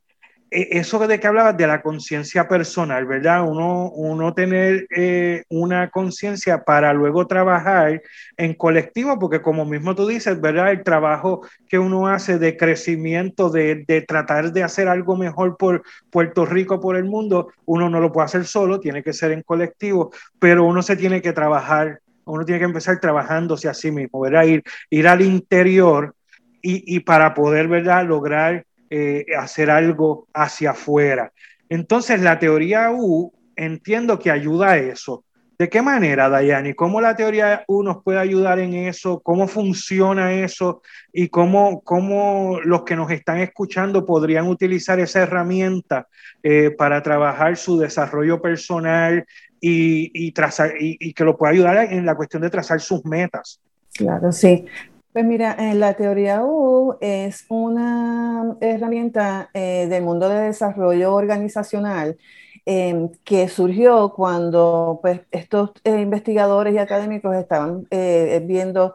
e, 0.54 0.78
eso 0.78 1.04
de 1.08 1.18
que 1.18 1.26
hablabas 1.26 1.56
de 1.56 1.66
la 1.66 1.82
conciencia 1.82 2.46
personal, 2.46 3.06
¿verdad? 3.06 3.42
Uno, 3.42 3.90
uno 3.90 4.34
tener 4.34 4.86
eh, 4.96 5.42
una 5.48 5.90
conciencia 5.90 6.62
para 6.62 6.92
luego 6.92 7.26
trabajar 7.26 8.00
en 8.36 8.54
colectivo, 8.54 9.18
porque 9.18 9.42
como 9.42 9.64
mismo 9.64 9.96
tú 9.96 10.06
dices, 10.06 10.40
¿verdad? 10.40 10.70
El 10.70 10.84
trabajo 10.84 11.44
que 11.68 11.80
uno 11.80 12.06
hace 12.06 12.38
de 12.38 12.56
crecimiento, 12.56 13.50
de, 13.50 13.84
de, 13.86 14.02
tratar 14.02 14.52
de 14.52 14.62
hacer 14.62 14.86
algo 14.86 15.16
mejor 15.16 15.56
por 15.56 15.82
Puerto 16.10 16.46
Rico, 16.46 16.80
por 16.80 16.96
el 16.96 17.04
mundo, 17.04 17.48
uno 17.66 17.90
no 17.90 17.98
lo 17.98 18.12
puede 18.12 18.26
hacer 18.26 18.44
solo, 18.46 18.78
tiene 18.78 19.02
que 19.02 19.12
ser 19.12 19.32
en 19.32 19.42
colectivo, 19.42 20.12
pero 20.38 20.64
uno 20.64 20.82
se 20.82 20.94
tiene 20.94 21.20
que 21.20 21.32
trabajar, 21.32 21.98
uno 22.26 22.44
tiene 22.44 22.60
que 22.60 22.66
empezar 22.66 23.00
trabajándose 23.00 23.68
a 23.68 23.74
sí 23.74 23.90
mismo, 23.90 24.20
¿verdad? 24.20 24.44
Ir, 24.44 24.62
ir 24.90 25.08
al 25.08 25.20
interior 25.20 26.14
y, 26.62 26.96
y 26.96 27.00
para 27.00 27.34
poder, 27.34 27.66
¿verdad? 27.66 28.06
Lograr 28.06 28.64
eh, 28.96 29.26
hacer 29.36 29.72
algo 29.72 30.28
hacia 30.32 30.70
afuera. 30.70 31.32
Entonces, 31.68 32.20
la 32.20 32.38
teoría 32.38 32.92
U 32.92 33.32
entiendo 33.56 34.20
que 34.20 34.30
ayuda 34.30 34.70
a 34.70 34.76
eso. 34.76 35.24
¿De 35.58 35.68
qué 35.68 35.82
manera, 35.82 36.28
Dayani? 36.28 36.74
¿Cómo 36.74 37.00
la 37.00 37.16
teoría 37.16 37.64
U 37.66 37.82
nos 37.82 38.04
puede 38.04 38.20
ayudar 38.20 38.60
en 38.60 38.74
eso? 38.74 39.18
¿Cómo 39.18 39.48
funciona 39.48 40.32
eso? 40.32 40.80
¿Y 41.12 41.28
cómo, 41.28 41.80
cómo 41.80 42.60
los 42.64 42.84
que 42.84 42.94
nos 42.94 43.10
están 43.10 43.40
escuchando 43.40 44.06
podrían 44.06 44.46
utilizar 44.46 45.00
esa 45.00 45.22
herramienta 45.22 46.06
eh, 46.44 46.70
para 46.70 47.02
trabajar 47.02 47.56
su 47.56 47.76
desarrollo 47.76 48.40
personal 48.40 49.24
y, 49.60 50.08
y, 50.14 50.30
trazar, 50.30 50.80
y, 50.80 50.96
y 51.00 51.12
que 51.12 51.24
lo 51.24 51.36
pueda 51.36 51.52
ayudar 51.52 51.92
en 51.92 52.06
la 52.06 52.14
cuestión 52.14 52.42
de 52.42 52.50
trazar 52.50 52.80
sus 52.80 53.04
metas? 53.04 53.60
Claro, 53.92 54.30
sí. 54.30 54.66
Pues 55.14 55.25
mira, 55.25 55.56
la 55.75 55.94
teoría 55.94 56.42
U 56.44 56.99
es 57.00 57.47
una 57.49 58.56
herramienta 58.61 59.49
eh, 59.54 59.87
del 59.88 60.02
mundo 60.02 60.28
de 60.28 60.40
desarrollo 60.40 61.14
organizacional 61.14 62.18
em, 62.66 63.11
que 63.23 63.49
surgió 63.49 64.12
cuando 64.12 64.99
pues, 65.02 65.21
estos 65.30 65.71
eh, 65.85 66.00
investigadores 66.00 66.75
y 66.75 66.78
académicos 66.78 67.37
estaban 67.37 67.87
eh, 67.92 68.42
viendo 68.44 68.94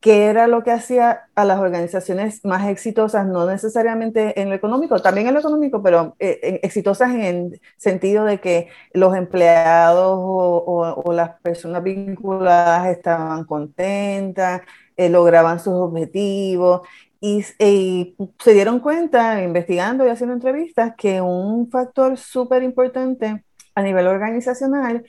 qué 0.00 0.26
era 0.26 0.48
lo 0.48 0.64
que 0.64 0.72
hacía 0.72 1.28
a 1.36 1.44
las 1.44 1.60
organizaciones 1.60 2.44
más 2.44 2.68
exitosas, 2.68 3.26
no 3.26 3.46
necesariamente 3.46 4.40
en 4.40 4.50
lo 4.50 4.56
económico, 4.56 5.00
también 5.00 5.28
en 5.28 5.34
lo 5.34 5.40
económico, 5.40 5.82
pero 5.82 6.16
exitosas 6.18 7.12
en 7.12 7.22
el 7.22 7.60
sentido 7.76 8.24
de 8.24 8.40
que 8.40 8.68
los 8.92 9.16
empleados 9.16 10.18
o 10.20 11.12
las 11.12 11.40
personas 11.42 11.82
vinculadas 11.84 12.88
estaban 12.88 13.44
contentas, 13.44 14.62
eh, 14.98 15.08
lograban 15.08 15.60
sus 15.60 15.74
objetivos 15.74 16.82
y, 17.20 17.42
se 17.42 18.52
dieron 18.52 18.80
cuenta, 18.80 19.42
investigando 19.42 20.06
y 20.06 20.10
haciendo 20.10 20.34
entrevistas, 20.34 20.94
que 20.96 21.20
un 21.20 21.70
factor 21.70 22.16
súper 22.18 22.62
importante 22.62 23.44
a 23.74 23.82
nivel 23.82 24.06
organizacional 24.06 25.04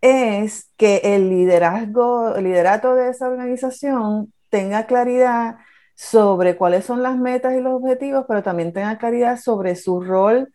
es 0.00 0.70
que 0.76 1.00
el 1.04 1.28
liderazgo, 1.30 2.34
el 2.36 2.44
liderato 2.44 2.94
de 2.94 3.10
esa 3.10 3.28
organización 3.28 4.32
tenga 4.50 4.86
claridad 4.86 5.56
sobre 5.94 6.56
cuáles 6.56 6.84
son 6.84 7.02
las 7.02 7.16
metas 7.18 7.54
y 7.54 7.60
los 7.60 7.74
objetivos, 7.74 8.24
pero 8.28 8.42
también 8.42 8.72
tenga 8.72 8.98
claridad 8.98 9.38
sobre 9.38 9.76
su 9.76 10.00
rol 10.02 10.52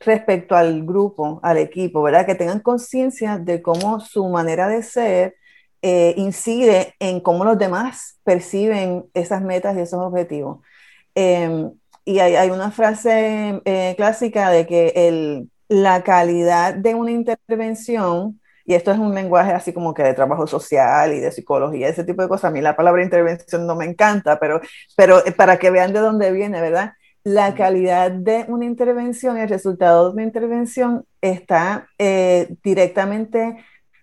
respecto 0.00 0.56
al 0.56 0.84
grupo, 0.84 1.40
al 1.42 1.58
equipo, 1.58 2.02
¿verdad? 2.02 2.26
Que 2.26 2.34
tengan 2.34 2.60
conciencia 2.60 3.38
de 3.38 3.62
cómo 3.62 4.00
su 4.00 4.28
manera 4.28 4.68
de 4.68 4.82
ser 4.82 5.36
eh, 5.82 6.14
incide 6.16 6.94
en 7.00 7.20
cómo 7.20 7.44
los 7.44 7.58
demás 7.58 8.18
perciben 8.24 9.06
esas 9.14 9.42
metas 9.42 9.76
y 9.76 9.80
esos 9.80 10.00
objetivos. 10.00 10.58
Em, 11.14 11.72
y 12.04 12.20
hay, 12.20 12.50
una 12.50 12.70
frase 12.70 13.60
eh, 13.64 13.94
clásica 13.96 14.50
de 14.50 14.66
que 14.66 14.92
el, 14.94 15.50
la 15.68 16.02
calidad 16.04 16.74
de 16.74 16.94
una 16.94 17.10
intervención, 17.10 18.40
y 18.64 18.74
esto 18.74 18.92
es 18.92 18.98
un 18.98 19.14
lenguaje 19.14 19.52
así 19.52 19.72
como 19.72 19.94
que 19.94 20.02
de 20.02 20.14
trabajo 20.14 20.46
social 20.46 21.12
y 21.12 21.20
de 21.20 21.32
psicología, 21.32 21.88
ese 21.88 22.04
tipo 22.04 22.22
de 22.22 22.28
cosas, 22.28 22.50
a 22.50 22.52
mí 22.52 22.60
la 22.60 22.76
palabra 22.76 23.02
intervención 23.02 23.66
no 23.66 23.74
me 23.74 23.84
encanta, 23.86 24.38
pero, 24.38 24.60
pero 24.96 25.22
para 25.36 25.58
que 25.58 25.70
vean 25.70 25.92
de 25.92 26.00
dónde 26.00 26.32
viene, 26.32 26.60
¿verdad? 26.60 26.92
La 27.24 27.54
calidad 27.56 28.12
de 28.12 28.44
una 28.48 28.66
intervención, 28.66 29.36
el 29.36 29.48
resultado 29.48 30.06
de 30.06 30.12
una 30.12 30.22
intervención 30.22 31.04
está 31.20 31.88
eh, 31.98 32.54
directamente 32.62 33.56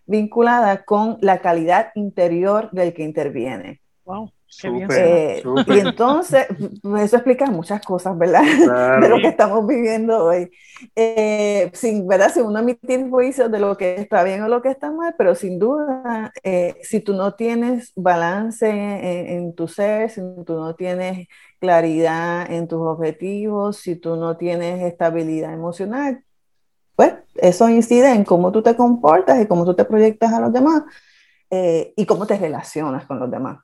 vinculada 0.05 0.83
con 0.85 1.17
la 1.21 1.39
calidad 1.39 1.91
interior 1.95 2.69
del 2.71 2.93
que 2.93 3.03
interviene. 3.03 3.81
Wow. 4.05 4.31
Eh, 4.63 5.43
y 5.67 5.79
entonces, 5.79 6.47
eso 6.99 7.15
explica 7.15 7.45
muchas 7.47 7.83
cosas, 7.83 8.17
¿verdad? 8.17 8.43
De 9.01 9.09
lo 9.09 9.17
que 9.17 9.27
estamos 9.27 9.65
viviendo 9.65 10.25
hoy. 10.25 10.51
Eh, 10.95 11.69
sin, 11.73 12.07
¿verdad? 12.07 12.31
Sin 12.33 12.43
uno 12.43 12.59
emitir 12.59 13.09
juicios 13.09 13.49
de 13.49 13.59
lo 13.59 13.77
que 13.77 13.95
está 13.95 14.23
bien 14.23 14.41
o 14.43 14.47
lo 14.47 14.61
que 14.61 14.69
está 14.69 14.91
mal, 14.91 15.15
pero 15.17 15.33
sin 15.33 15.57
duda, 15.57 16.33
eh, 16.43 16.75
si 16.81 16.99
tú 16.99 17.13
no 17.13 17.35
tienes 17.35 17.93
balance 17.95 18.69
en, 18.69 19.27
en, 19.27 19.55
tu 19.55 19.67
ser, 19.67 20.09
si 20.09 20.21
tú 20.45 20.55
no 20.55 20.75
tienes 20.75 21.27
claridad 21.59 22.51
en 22.51 22.67
tus 22.67 22.79
objetivos, 22.79 23.77
si 23.77 23.95
tú 23.95 24.15
no 24.17 24.35
tienes 24.35 24.83
estabilidad 24.83 25.53
emocional, 25.53 26.23
pues 26.95 27.13
eso 27.35 27.69
incide 27.69 28.11
en 28.11 28.23
cómo 28.23 28.51
tú 28.51 28.61
te 28.61 28.75
comportas 28.75 29.41
y 29.41 29.47
cómo 29.47 29.65
tú 29.65 29.75
te 29.75 29.85
proyectas 29.85 30.33
a 30.33 30.39
los 30.39 30.53
demás 30.53 30.83
eh, 31.49 31.93
y 31.95 32.05
cómo 32.05 32.27
te 32.27 32.37
relacionas 32.37 33.05
con 33.05 33.19
los 33.19 33.29
demás. 33.29 33.59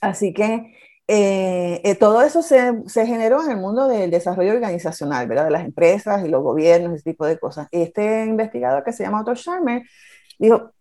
Así 0.00 0.32
que 0.34 0.74
eh, 1.08 1.96
todo 2.00 2.22
eso 2.22 2.42
se, 2.42 2.82
se, 2.86 3.06
generó 3.06 3.42
en 3.44 3.50
el 3.50 3.56
mundo 3.56 3.86
del 3.88 4.10
desarrollo 4.10 4.52
organizacional, 4.52 5.26
¿verdad? 5.26 5.44
De 5.44 5.50
las 5.50 5.64
empresas 5.64 6.24
y 6.24 6.28
los 6.28 6.42
gobiernos, 6.42 6.94
ese 6.94 7.10
tipo 7.10 7.26
de 7.26 7.38
cosas. 7.38 7.68
Este 7.70 8.24
investigador 8.24 8.82
que 8.84 8.92
se 8.92 9.04
llama 9.04 9.20
Otto 9.20 9.34
Scharmer 9.34 9.82
dijo, 10.38 10.72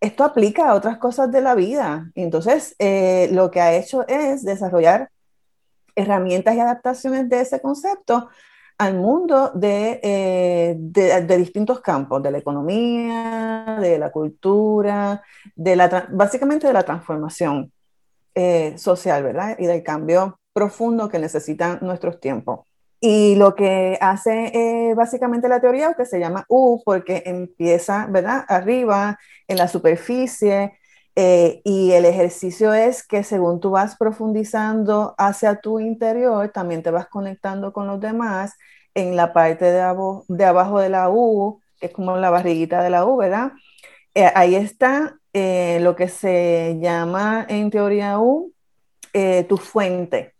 esto 0.00 0.24
aplica 0.24 0.68
a 0.68 0.74
otras 0.74 0.98
cosas 0.98 1.30
de 1.30 1.40
la 1.40 1.54
vida. 1.54 2.10
entonces, 2.14 2.74
eh, 2.78 3.28
lo 3.32 3.50
que 3.50 3.60
ha 3.60 3.74
hecho 3.74 4.06
es 4.06 4.44
desarrollar 4.44 5.10
herramientas 5.96 6.54
y 6.54 6.60
adaptaciones 6.60 7.28
de 7.28 7.40
ese 7.40 7.60
concepto 7.60 8.28
al 8.78 8.94
mundo 8.94 9.50
de, 9.54 10.00
eh, 10.02 10.76
de, 10.78 11.36
distintos 11.36 11.80
campos, 11.80 12.22
de 12.22 12.30
la 12.30 12.38
economía, 12.38 13.78
de 13.80 13.98
la 13.98 14.10
cultura, 14.10 15.22
de 15.56 15.74
la, 15.74 16.06
básicamente 16.10 16.68
de 16.68 16.72
la 16.72 16.84
transformación 16.84 17.72
eh, 18.34 18.78
social, 18.78 19.24
¿verdad? 19.24 19.56
Y 19.58 19.66
del 19.66 19.82
cambio 19.82 20.38
profundo 20.52 21.08
que 21.08 21.18
necesitan 21.18 21.80
nuestros 21.82 22.20
tiempos. 22.20 22.60
Y 23.00 23.34
lo 23.34 23.54
que 23.54 23.98
hace 24.00 24.46
eh, 24.54 24.94
básicamente 24.94 25.48
la 25.48 25.60
teoría, 25.60 25.94
que 25.94 26.04
se 26.04 26.20
llama 26.20 26.44
U, 26.48 26.80
porque 26.84 27.24
empieza, 27.26 28.06
¿verdad? 28.08 28.44
Arriba, 28.48 29.18
en 29.48 29.56
la 29.56 29.66
superficie, 29.66 30.77
eh, 31.20 31.62
y 31.64 31.90
el 31.90 32.04
ejercicio 32.04 32.72
es 32.72 33.04
que 33.04 33.24
según 33.24 33.58
tú 33.58 33.70
vas 33.70 33.96
profundizando 33.96 35.16
hacia 35.18 35.60
tu 35.60 35.80
interior, 35.80 36.50
también 36.50 36.84
te 36.84 36.92
vas 36.92 37.08
conectando 37.08 37.72
con 37.72 37.88
los 37.88 38.00
demás 38.00 38.54
en 38.94 39.16
la 39.16 39.32
parte 39.32 39.64
de, 39.64 39.82
de 40.28 40.44
abajo 40.44 40.78
de 40.78 40.90
la 40.90 41.10
U, 41.10 41.60
que 41.80 41.86
es 41.86 41.92
como 41.92 42.16
la 42.16 42.30
barriguita 42.30 42.84
de 42.84 42.90
la 42.90 43.04
U, 43.04 43.16
¿verdad? 43.16 43.50
Eh, 44.14 44.30
ahí 44.32 44.54
está 44.54 45.16
lo 45.32 45.96
que 45.96 46.08
se 46.08 46.78
llama 46.80 47.44
en 47.48 47.70
teoría 47.70 48.20
U 48.20 48.52
tu 49.48 49.56
fuente. 49.56 50.34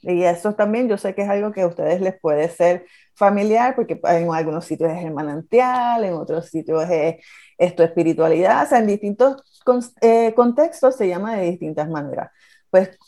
Y 0.00 0.22
eso 0.22 0.54
también 0.54 0.88
yo 0.88 0.96
sé 0.96 1.14
que 1.14 1.22
es 1.22 1.28
algo 1.28 1.52
que 1.52 1.62
a 1.62 1.66
ustedes 1.66 2.00
les 2.00 2.18
puede 2.18 2.48
ser 2.48 2.86
familiar, 3.14 3.74
porque 3.74 4.00
en 4.04 4.32
algunos 4.32 4.64
sitios 4.64 4.92
es 4.92 5.04
el 5.04 5.12
manantial, 5.12 6.04
en 6.04 6.14
otros 6.14 6.48
sitios 6.48 6.88
es 6.90 7.16
esto 7.58 7.82
espiritualidad, 7.84 8.64
o 8.64 8.68
sea, 8.68 8.78
en 8.78 8.86
distintos 8.88 9.62
eh, 10.00 10.34
contextos 10.34 10.96
se 10.96 11.08
llama 11.08 11.36
de 11.36 11.50
distintas 11.50 11.88
maneras. 11.88 12.30
Pues 12.70 12.98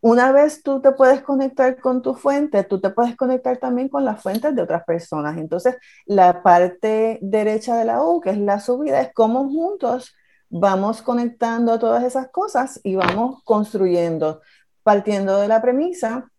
una 0.00 0.32
vez 0.32 0.62
tú 0.62 0.80
te 0.80 0.92
puedes 0.92 1.20
conectar 1.22 1.78
con 1.80 2.00
tu 2.00 2.14
fuente, 2.14 2.64
tú 2.64 2.80
te 2.80 2.90
puedes 2.90 3.16
conectar 3.16 3.58
también 3.58 3.88
con 3.88 4.04
las 4.04 4.22
fuentes 4.22 4.54
de 4.54 4.62
otras 4.62 4.84
personas. 4.84 5.36
Entonces, 5.36 5.76
la 6.06 6.42
parte 6.42 7.18
derecha 7.20 7.76
de 7.76 7.84
la 7.84 8.02
U, 8.02 8.20
que 8.20 8.30
es 8.30 8.38
la 8.38 8.60
subida, 8.60 9.00
es 9.02 9.10
cómo 9.12 9.48
juntos 9.50 10.14
vamos 10.48 11.02
conectando 11.02 11.78
todas 11.78 12.02
esas 12.04 12.28
cosas 12.30 12.80
y 12.82 12.96
vamos 12.96 13.42
construyendo 13.44 14.40
partiendo 14.82 15.38
de 15.38 15.48
la 15.48 15.60
premisa 15.60 16.30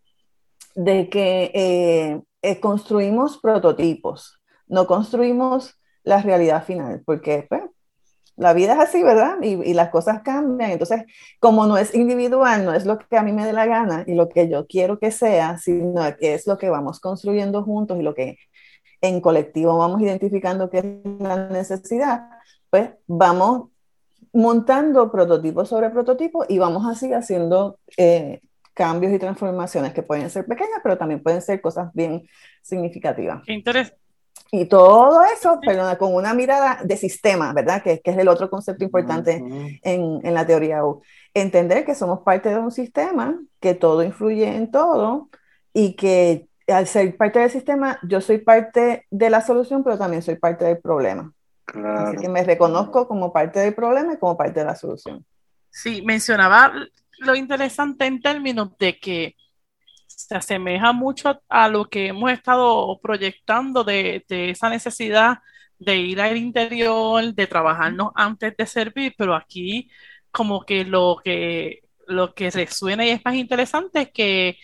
de 0.75 1.09
que 1.09 1.51
eh, 1.53 2.21
eh, 2.41 2.59
construimos 2.59 3.37
prototipos, 3.37 4.39
no 4.67 4.87
construimos 4.87 5.79
la 6.03 6.21
realidad 6.21 6.63
final, 6.65 7.03
porque 7.05 7.45
pues, 7.47 7.61
la 8.37 8.53
vida 8.53 8.73
es 8.73 8.79
así, 8.79 9.03
¿verdad? 9.03 9.37
Y, 9.41 9.73
las 9.73 9.89
cosas 9.89 10.21
cambian. 10.23 10.71
Entonces, 10.71 11.03
como 11.39 11.67
no 11.67 11.77
es 11.77 11.93
individual, 11.93 12.65
no 12.65 12.73
es 12.73 12.85
lo 12.85 12.97
que 12.97 13.17
a 13.17 13.23
mí 13.23 13.31
me 13.31 13.45
dé 13.45 13.53
la 13.53 13.67
gana 13.67 14.03
y 14.07 14.15
lo 14.15 14.29
que 14.29 14.49
yo 14.49 14.65
quiero 14.65 14.97
que 14.97 15.11
sea, 15.11 15.57
sino 15.57 16.01
que 16.17 16.33
es 16.33 16.47
lo 16.47 16.57
que 16.57 16.69
vamos 16.69 16.99
construyendo 16.99 17.63
juntos 17.63 17.99
y 17.99 18.01
lo 18.01 18.15
que 18.15 18.37
en 19.01 19.21
colectivo 19.21 19.77
vamos 19.77 20.01
identificando 20.01 20.69
que 20.69 20.79
es 20.79 20.85
la 21.19 21.49
necesidad, 21.49 22.29
pues 22.69 22.91
vamos 23.07 23.69
montando 24.33 25.11
prototipo 25.11 25.65
sobre 25.65 25.89
prototipo 25.89 26.45
y 26.47 26.57
vamos 26.57 26.85
así 26.87 27.11
haciendo 27.13 27.77
eh, 27.97 28.41
cambios 28.81 29.13
y 29.13 29.19
transformaciones 29.19 29.93
que 29.93 30.01
pueden 30.01 30.27
ser 30.31 30.43
pequeñas, 30.47 30.79
pero 30.81 30.97
también 30.97 31.21
pueden 31.21 31.39
ser 31.39 31.61
cosas 31.61 31.93
bien 31.93 32.27
significativas. 32.63 33.43
Qué 33.45 33.53
interesante. 33.53 34.01
Y 34.51 34.65
todo 34.65 35.21
eso, 35.23 35.59
perdona, 35.63 35.99
con 35.99 36.15
una 36.15 36.33
mirada 36.33 36.79
de 36.83 36.97
sistema, 36.97 37.53
¿verdad? 37.53 37.83
Que, 37.83 38.01
que 38.01 38.09
es 38.09 38.17
el 38.17 38.27
otro 38.27 38.49
concepto 38.49 38.83
importante 38.83 39.35
en, 39.83 40.19
en, 40.23 40.33
la 40.33 40.47
teoría 40.47 40.83
U. 40.83 41.03
Entender 41.35 41.85
que 41.85 41.93
somos 41.93 42.21
parte 42.21 42.49
de 42.49 42.57
un 42.57 42.71
sistema, 42.71 43.39
que 43.59 43.75
todo 43.75 44.01
influye 44.01 44.47
en 44.47 44.71
todo 44.71 45.29
y 45.73 45.93
que 45.93 46.47
al 46.67 46.87
ser 46.87 47.15
parte 47.17 47.37
del 47.37 47.51
sistema, 47.51 47.99
yo 48.01 48.19
soy 48.19 48.39
parte 48.39 49.05
de 49.11 49.29
la 49.29 49.41
solución, 49.41 49.83
pero 49.83 49.99
también 49.99 50.23
soy 50.23 50.37
parte 50.37 50.65
del 50.65 50.79
problema. 50.79 51.31
Así 51.67 52.17
que 52.17 52.29
me 52.29 52.43
reconozco 52.43 53.07
como 53.07 53.31
parte 53.31 53.59
del 53.59 53.75
problema 53.75 54.13
y 54.13 54.17
como 54.17 54.35
parte 54.35 54.61
de 54.61 54.65
la 54.65 54.75
solución. 54.75 55.23
Sí, 55.69 56.01
mencionaba 56.01 56.73
lo 57.21 57.35
interesante 57.35 58.05
en 58.05 58.21
términos 58.21 58.77
de 58.79 58.97
que 58.99 59.35
se 60.07 60.35
asemeja 60.35 60.93
mucho 60.93 61.41
a, 61.49 61.69
lo 61.69 61.85
que 61.89 62.07
hemos 62.07 62.31
estado 62.31 62.99
proyectando 63.01 63.83
de, 63.83 64.23
esa 64.29 64.69
necesidad 64.69 65.39
de 65.79 65.97
ir 65.97 66.21
al 66.21 66.37
interior, 66.37 67.33
de 67.33 67.47
trabajarnos 67.47 68.11
antes 68.15 68.55
de 68.57 68.65
servir, 68.65 69.13
pero 69.17 69.35
aquí 69.35 69.89
como 70.31 70.61
que 70.65 70.85
lo 70.85 71.17
que, 71.23 71.81
lo 72.07 72.33
que 72.33 72.51
resuena 72.51 73.05
y 73.05 73.09
es 73.09 73.21
más 73.25 73.35
interesante 73.35 74.01
es 74.03 74.11
que, 74.11 74.57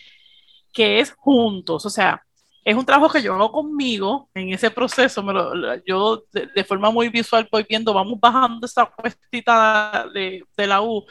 que 0.72 1.00
es 1.00 1.12
juntos, 1.12 1.86
o 1.86 1.90
sea, 1.90 2.22
es 2.64 2.76
un 2.76 2.84
trabajo 2.84 3.12
que 3.12 3.22
yo 3.22 3.34
hago 3.34 3.50
conmigo 3.50 4.28
en 4.34 4.52
ese 4.52 4.70
proceso. 4.70 5.22
Me 5.22 5.32
lo, 5.32 5.54
yo 5.86 6.24
de, 6.32 6.64
forma 6.64 6.90
muy 6.90 7.08
visual 7.08 7.48
voy 7.50 7.64
viendo, 7.66 7.94
vamos 7.94 8.20
bajando 8.20 8.66
esa 8.66 8.84
cuestita 8.86 10.06
de, 10.12 10.44
de 10.56 10.66
la 10.66 10.82
U, 10.82 11.06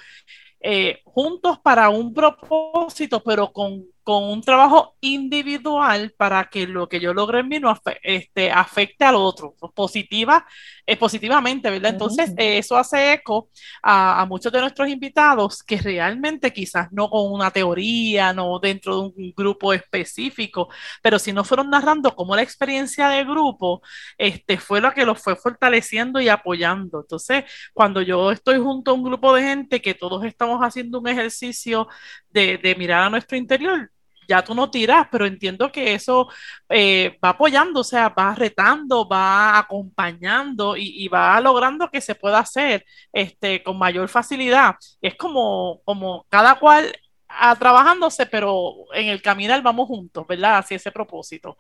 eh, 0.59 1.01
juntos 1.17 1.57
para 1.63 1.89
un 1.89 2.13
propósito, 2.13 3.23
pero 3.23 3.51
con 3.51 3.87
con 4.07 4.23
un 4.23 4.41
trabajo 4.41 4.95
individual 5.01 6.13
para 6.15 6.45
que 6.45 6.65
lo 6.65 6.87
que 6.87 7.01
yo 7.01 7.13
logre 7.13 7.41
en 7.41 7.49
mí 7.49 7.59
no 7.59 7.77
este, 8.01 8.49
afecte 8.49 9.03
al 9.03 9.15
otro, 9.15 9.53
positiva, 9.75 10.47
eh, 10.85 10.95
positivamente, 10.95 11.69
¿verdad? 11.69 11.91
Entonces, 11.91 12.33
eh, 12.37 12.57
eso 12.57 12.77
hace 12.77 13.11
eco 13.11 13.49
a, 13.83 14.25
muchos 14.25 14.53
de 14.53 14.61
nuestros 14.61 14.87
invitados 14.87 15.61
que 15.61 15.75
realmente 15.75 16.53
quizás 16.53 16.87
no 16.93 17.09
con 17.09 17.33
una 17.33 17.51
teoría, 17.51 18.31
no 18.31 18.59
dentro 18.59 18.95
de 18.95 19.01
un 19.07 19.33
grupo 19.35 19.73
específico, 19.73 20.69
pero 21.01 21.19
si 21.19 21.33
no 21.33 21.43
fueron 21.43 21.69
narrando 21.69 22.15
cómo 22.15 22.33
la 22.33 22.43
experiencia 22.43 23.09
de 23.09 23.25
grupo 23.25 23.81
este, 24.17 24.57
fue 24.57 24.79
lo 24.79 24.93
que 24.93 25.05
los 25.05 25.21
fue 25.21 25.35
fortaleciendo 25.35 26.21
y 26.21 26.29
apoyando. 26.29 27.01
Entonces, 27.01 27.43
cuando 27.73 28.01
yo 28.01 28.31
estoy 28.31 28.57
junto 28.57 28.91
a 28.91 28.93
un 28.93 29.03
grupo 29.03 29.33
de 29.35 29.43
gente 29.43 29.81
que 29.81 29.93
todos 29.93 30.23
estamos 30.23 30.61
haciendo 30.61 30.99
un 30.99 31.06
ejercicio 31.09 31.87
de, 32.29 32.75
mirar 32.77 33.03
a 33.03 33.09
nuestro 33.09 33.37
interior, 33.37 33.91
ya 34.27 34.43
tú 34.43 34.53
no 34.53 34.69
tiras, 34.69 35.07
pero 35.11 35.25
entiendo 35.25 35.71
que 35.71 35.93
eso 35.93 36.27
eh, 36.69 37.17
va 37.23 37.29
apoyando, 37.29 37.79
o 37.81 37.83
sea, 37.83 38.09
va 38.09 38.35
retando, 38.35 39.07
va 39.07 39.57
acompañando 39.57 40.75
y, 40.77 41.07
va 41.07 41.39
logrando 41.41 41.89
que 41.89 42.01
se 42.01 42.15
pueda 42.15 42.39
hacer 42.39 42.85
este, 43.13 43.63
con 43.63 43.77
mayor 43.77 44.09
facilidad. 44.09 44.75
Es 45.01 45.15
como, 45.15 45.81
como 45.85 46.25
cada 46.29 46.55
cual 46.55 46.93
a, 47.27 47.55
trabajándose, 47.55 48.25
pero 48.25 48.85
en 48.93 49.07
el 49.07 49.21
caminar 49.21 49.61
vamos 49.61 49.87
juntos, 49.87 50.25
¿verdad? 50.27 50.57
Hacia 50.57 50.77
ese 50.77 50.91
propósito. 50.91 51.57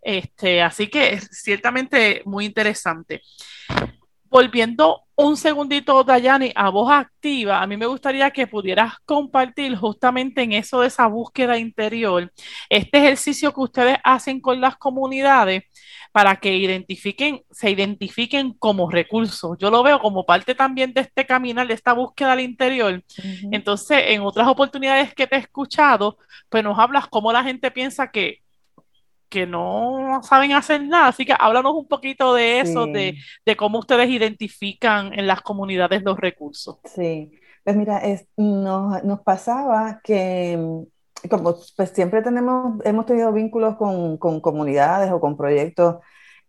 Este, 0.00 0.62
así 0.62 0.88
que 0.88 1.14
es 1.14 1.28
ciertamente 1.32 2.22
muy 2.24 2.44
interesante. 2.44 3.22
Volviendo 4.36 5.04
un 5.14 5.34
segundito, 5.38 6.04
Dayani, 6.04 6.52
a 6.54 6.68
voz 6.68 6.92
activa, 6.92 7.62
a 7.62 7.66
mí 7.66 7.78
me 7.78 7.86
gustaría 7.86 8.30
que 8.32 8.46
pudieras 8.46 8.98
compartir 9.06 9.74
justamente 9.76 10.42
en 10.42 10.52
eso 10.52 10.82
de 10.82 10.88
esa 10.88 11.06
búsqueda 11.06 11.56
interior, 11.56 12.30
este 12.68 12.98
ejercicio 12.98 13.54
que 13.54 13.60
ustedes 13.62 13.96
hacen 14.04 14.42
con 14.42 14.60
las 14.60 14.76
comunidades 14.76 15.62
para 16.12 16.36
que 16.36 16.54
identifiquen, 16.54 17.44
se 17.50 17.70
identifiquen 17.70 18.52
como 18.58 18.90
recursos. 18.90 19.56
Yo 19.58 19.70
lo 19.70 19.82
veo 19.82 20.00
como 20.00 20.26
parte 20.26 20.54
también 20.54 20.92
de 20.92 21.00
este 21.00 21.24
caminar, 21.24 21.66
de 21.66 21.72
esta 21.72 21.94
búsqueda 21.94 22.32
al 22.32 22.40
interior. 22.40 23.02
Entonces, 23.50 24.02
en 24.08 24.20
otras 24.20 24.48
oportunidades 24.48 25.14
que 25.14 25.26
te 25.26 25.36
he 25.36 25.38
escuchado, 25.38 26.18
pues 26.50 26.62
nos 26.62 26.78
hablas 26.78 27.06
cómo 27.06 27.32
la 27.32 27.42
gente 27.42 27.70
piensa 27.70 28.10
que 28.10 28.42
que 29.28 29.46
no 29.46 30.20
saben 30.22 30.52
hacer 30.52 30.82
nada. 30.82 31.08
Así 31.08 31.24
que 31.24 31.34
háblanos 31.38 31.74
un 31.74 31.88
poquito 31.88 32.34
de 32.34 32.60
eso, 32.60 32.86
de, 32.86 33.16
cómo 33.56 33.78
ustedes 33.78 34.08
identifican 34.08 35.12
en 35.12 35.26
las 35.26 35.42
comunidades 35.42 36.02
los 36.02 36.18
recursos. 36.18 36.78
Sí, 36.84 37.32
pues 37.64 37.76
mira, 37.76 37.98
es, 37.98 38.26
nos, 38.36 39.02
nos, 39.04 39.20
pasaba 39.20 40.00
que 40.04 40.56
mm, 40.56 41.28
como 41.28 41.54
pues 41.76 41.90
siempre 41.90 42.22
tenemos, 42.22 42.80
hemos 42.84 43.06
tenido 43.06 43.32
vínculos 43.32 43.76
con, 43.76 44.18
con 44.18 44.40
comunidades 44.40 45.10
o 45.10 45.20
con 45.20 45.36
proyectos 45.36 45.96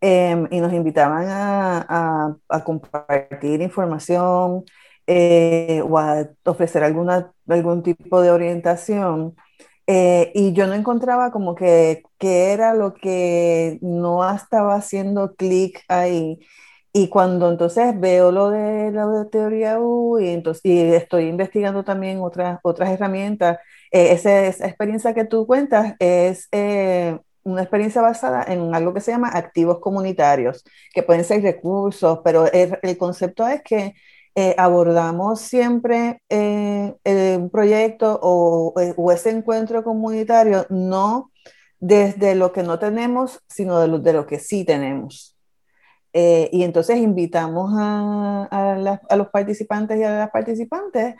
em, 0.01 0.47
y 0.51 0.59
nos 0.59 0.73
invitaban 0.73 1.25
a, 1.27 2.37
a, 2.49 2.63
compartir 2.63 3.61
información 3.61 4.63
eh, 5.07 5.81
o 5.89 5.97
a 5.97 6.27
ofrecer 6.45 6.83
alguna, 6.83 7.31
algún 7.47 7.83
tipo 7.83 8.21
de 8.21 8.31
orientación. 8.31 9.35
Eh, 9.87 10.31
y 10.35 10.53
yo 10.53 10.67
no 10.67 10.73
encontraba 10.73 11.31
como 11.31 11.55
que, 11.55 12.03
que, 12.19 12.51
era 12.51 12.73
lo 12.73 12.93
que 12.93 13.79
no 13.81 14.29
estaba 14.29 14.75
haciendo 14.75 15.35
clic 15.35 15.81
ahí. 15.87 16.39
Y 16.93 17.09
cuando 17.09 17.49
entonces 17.51 17.97
veo 17.99 18.31
lo 18.31 18.49
de 18.49 18.91
la 18.91 19.27
teoría 19.31 19.79
U 19.79 20.19
y, 20.19 20.29
entonces, 20.29 20.61
y 20.65 20.81
estoy 20.93 21.25
investigando 21.27 21.83
también 21.83 22.19
otras, 22.21 22.59
otras 22.63 22.89
herramientas, 22.89 23.59
eh, 23.91 24.11
esa, 24.13 24.47
experiencia 24.47 25.13
que 25.13 25.25
tú 25.25 25.47
cuentas 25.47 25.95
es 25.99 26.47
eh, 26.51 27.17
una 27.43 27.61
experiencia 27.61 28.01
basada 28.01 28.43
en 28.47 28.75
algo 28.75 28.93
que 28.93 29.01
se 29.01 29.11
llama 29.11 29.29
activos 29.29 29.79
comunitarios, 29.79 30.63
que 30.93 31.03
pueden 31.03 31.23
ser 31.23 31.41
recursos, 31.43 32.19
pero 32.23 32.51
el, 32.51 32.77
el 32.81 32.97
concepto 32.97 33.47
es 33.47 33.61
que 33.63 33.93
eh, 34.37 34.55
abordamos 34.57 35.41
siempre 35.41 36.21
un 36.29 37.49
proyecto 37.51 38.19
o, 38.21 38.73
o, 38.95 39.11
ese 39.11 39.31
encuentro 39.31 39.83
comunitario 39.83 40.65
no 40.69 41.31
desde 41.79 42.35
lo 42.35 42.51
que 42.51 42.63
no 42.63 42.79
tenemos, 42.79 43.41
sino 43.47 43.79
de 43.79 43.87
lo, 43.87 43.99
de 43.99 44.13
lo 44.13 44.25
que 44.27 44.39
sí 44.39 44.63
tenemos. 44.63 45.37
Eh, 46.13 46.49
y 46.51 46.63
entonces 46.63 46.97
invitamos 46.97 47.71
a, 47.77 48.97
los 49.15 49.27
participantes 49.29 49.99
y 49.99 50.03
a 50.03 50.17
las 50.17 50.31
participantes 50.31 51.15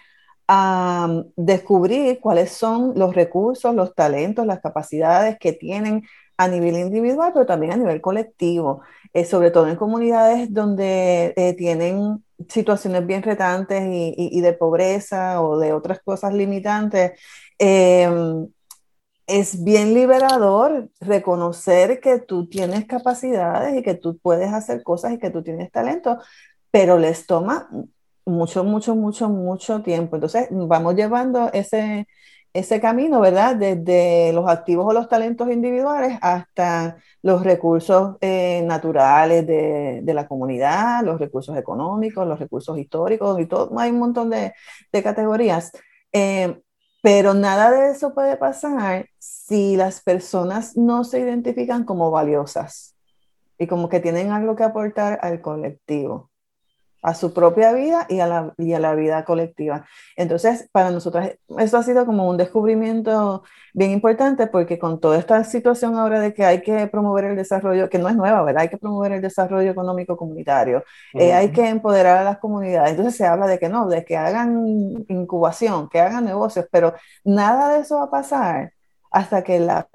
a 0.47 1.07
mm, 1.09 1.33
descubrir 1.35 2.19
cuáles 2.19 2.51
son 2.51 2.93
los 2.95 3.13
recursos, 3.13 3.75
los 3.75 3.93
talentos, 3.93 4.45
las 4.45 4.61
capacidades 4.61 5.37
que 5.39 5.53
tienen 5.53 6.03
a 6.37 6.47
nivel 6.47 6.77
individual, 6.77 7.31
pero 7.33 7.45
también 7.45 7.73
a 7.73 7.77
nivel 7.77 8.01
colectivo, 8.01 8.81
eh, 9.13 9.25
sobre 9.25 9.51
todo 9.51 9.67
en 9.67 9.75
comunidades 9.75 10.53
donde 10.53 11.33
eh, 11.35 11.53
tienen 11.53 12.23
situaciones 12.49 13.05
bien 13.05 13.23
retantes 13.23 13.83
y, 13.83 14.13
y, 14.17 14.41
de 14.41 14.53
pobreza 14.53 15.41
o 15.41 15.57
de 15.57 15.73
otras 15.73 15.99
cosas 16.03 16.33
limitantes 16.33 17.13
es 19.27 19.63
bien 19.63 19.93
liberador 19.93 20.89
reconocer 21.01 21.99
que 21.99 22.19
tú 22.19 22.47
tienes 22.47 22.85
capacidades 22.85 23.77
y 23.77 23.83
que 23.83 23.93
tú 23.93 24.17
puedes 24.17 24.53
hacer 24.53 24.83
cosas 24.83 25.13
y 25.13 25.19
que 25.19 25.29
tú 25.29 25.43
tienes 25.43 25.69
talento, 25.69 26.17
pero 26.71 26.97
les 26.97 27.27
toma 27.27 27.69
mucho, 28.25 28.63
mucho, 28.63 28.95
mucho, 28.95 29.29
mucho 29.29 29.81
tiempo. 29.83 30.15
Entonces, 30.15 30.47
vamos 30.49 30.95
llevando 30.95 31.51
ese, 31.53 32.07
ese 32.53 32.79
camino, 32.79 33.19
¿verdad? 33.19 33.55
Desde 33.55 34.31
los 34.33 34.49
activos 34.49 34.87
o 34.87 34.93
los 34.93 35.07
talentos 35.09 35.49
individuales 35.49 36.17
hasta 36.21 36.97
los 37.21 37.43
recursos 37.43 38.17
eh, 38.21 38.61
naturales 38.65 39.45
de, 39.45 40.01
de, 40.03 40.13
la 40.13 40.27
comunidad, 40.27 41.03
los 41.03 41.19
recursos 41.19 41.57
económicos, 41.57 42.27
los 42.27 42.39
recursos 42.39 42.77
históricos 42.77 43.39
y 43.39 43.45
todo. 43.45 43.77
Hay 43.79 43.91
un 43.91 43.99
montón 43.99 44.29
de, 44.29 44.53
de 44.91 45.03
categorías. 45.03 45.71
Eh, 46.11 46.61
pero 47.01 47.33
nada 47.33 47.71
de 47.71 47.91
eso 47.91 48.13
puede 48.13 48.37
pasar 48.37 49.07
si 49.19 49.75
las 49.77 50.01
personas 50.01 50.75
no 50.75 51.03
se 51.03 51.19
identifican 51.19 51.83
como 51.85 52.11
valiosas 52.11 52.95
y 53.57 53.67
como 53.67 53.89
que 53.89 53.99
tienen 53.99 54.31
algo 54.31 54.55
que 54.55 54.63
aportar 54.63 55.19
al 55.21 55.41
colectivo 55.41 56.31
a 57.07 57.13
su 57.13 57.33
propia 57.33 57.71
vida 57.71 58.05
y 58.09 58.19
a, 58.19 58.27
la, 58.27 58.53
y 58.57 58.73
a 58.73 58.79
la 58.79 58.93
vida 58.93 59.23
colectiva. 59.23 59.85
Entonces, 60.17 60.67
para 60.73 60.91
nosotras, 60.91 61.37
eso 61.57 61.77
ha 61.77 61.83
sido 61.83 62.05
como 62.05 62.29
un 62.29 62.35
descubrimiento 62.35 63.43
bien 63.73 63.91
importante 63.91 64.47
porque 64.47 64.77
con 64.77 64.99
toda 64.99 65.17
esta 65.17 65.41
situación 65.45 65.95
ahora 65.95 66.19
de 66.19 66.33
que 66.33 66.43
hay 66.43 66.61
que 66.61 66.85
promover 66.87 67.23
el 67.23 67.37
desarrollo, 67.37 67.89
que 67.89 67.97
no 67.97 68.09
es 68.09 68.15
nueva, 68.17 68.43
¿verdad? 68.43 68.63
Hay 68.63 68.69
que 68.69 68.77
promover 68.77 69.13
el 69.13 69.21
desarrollo 69.21 69.71
económico 69.71 70.17
comunitario, 70.17 70.83
eh, 71.13 71.31
hay 71.31 71.53
que 71.53 71.69
empoderar 71.69 72.17
a 72.17 72.23
las 72.25 72.39
comunidades. 72.39 72.91
Entonces 72.91 73.15
se 73.15 73.25
habla 73.25 73.47
de 73.47 73.57
que 73.57 73.69
no, 73.69 73.87
de 73.87 74.03
que 74.03 74.17
hagan 74.17 75.05
incubación, 75.07 75.87
que 75.87 76.01
hagan 76.01 76.25
negocios, 76.25 76.65
pero 76.69 76.93
nada 77.23 77.69
de 77.73 77.81
eso 77.81 77.95
va 77.99 78.03
a 78.03 78.11
pasar 78.11 78.73
hasta 79.11 79.43
que 79.45 79.59
la 79.59 79.87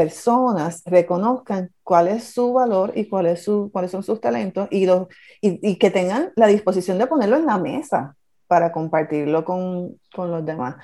personas 0.00 0.82
reconozcan 0.86 1.72
cuál 1.82 2.08
es 2.08 2.24
su 2.24 2.54
valor 2.54 2.92
y 2.94 3.06
cuál 3.06 3.36
su, 3.36 3.68
cuáles 3.70 3.90
son 3.90 4.02
sus 4.02 4.18
talentos 4.18 4.66
y, 4.70 4.86
los, 4.86 5.08
y, 5.42 5.76
que 5.76 5.90
tengan 5.90 6.32
la 6.36 6.46
disposición 6.46 6.96
de 6.96 7.06
ponerlo 7.06 7.36
en 7.36 7.44
la 7.44 7.58
mesa 7.58 8.16
para 8.46 8.72
compartirlo 8.72 9.44
con, 9.44 10.00
con, 10.14 10.30
los 10.30 10.42
demás. 10.46 10.76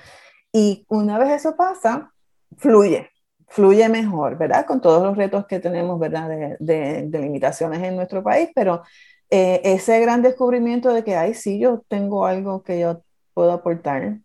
Y 0.53 0.85
una 0.91 1.19
vez 1.19 1.31
eso 1.31 1.57
pasa, 1.57 2.13
fluye, 2.59 3.09
fluye 3.49 3.89
mejor, 3.89 4.37
¿verdad? 4.37 4.67
Con 4.67 4.83
todos 4.83 5.03
los 5.03 5.17
retos 5.17 5.47
que 5.47 5.61
tenemos, 5.61 5.99
¿verdad? 5.99 6.29
De, 6.61 7.07
de, 7.09 7.19
limitaciones 7.19 7.83
en 7.83 7.97
nuestro 7.97 8.23
país, 8.23 8.51
pero 8.55 8.83
eh, 9.31 9.63
ese 9.65 9.99
gran 9.99 10.21
descubrimiento 10.21 10.93
de 10.93 11.05
que, 11.05 11.17
ay, 11.17 11.33
sí, 11.33 11.59
yo 11.59 11.83
tengo 11.89 12.27
algo 12.27 12.63
que 12.63 12.81
yo 12.81 13.03
puedo 13.33 13.53
aportar, 13.53 14.19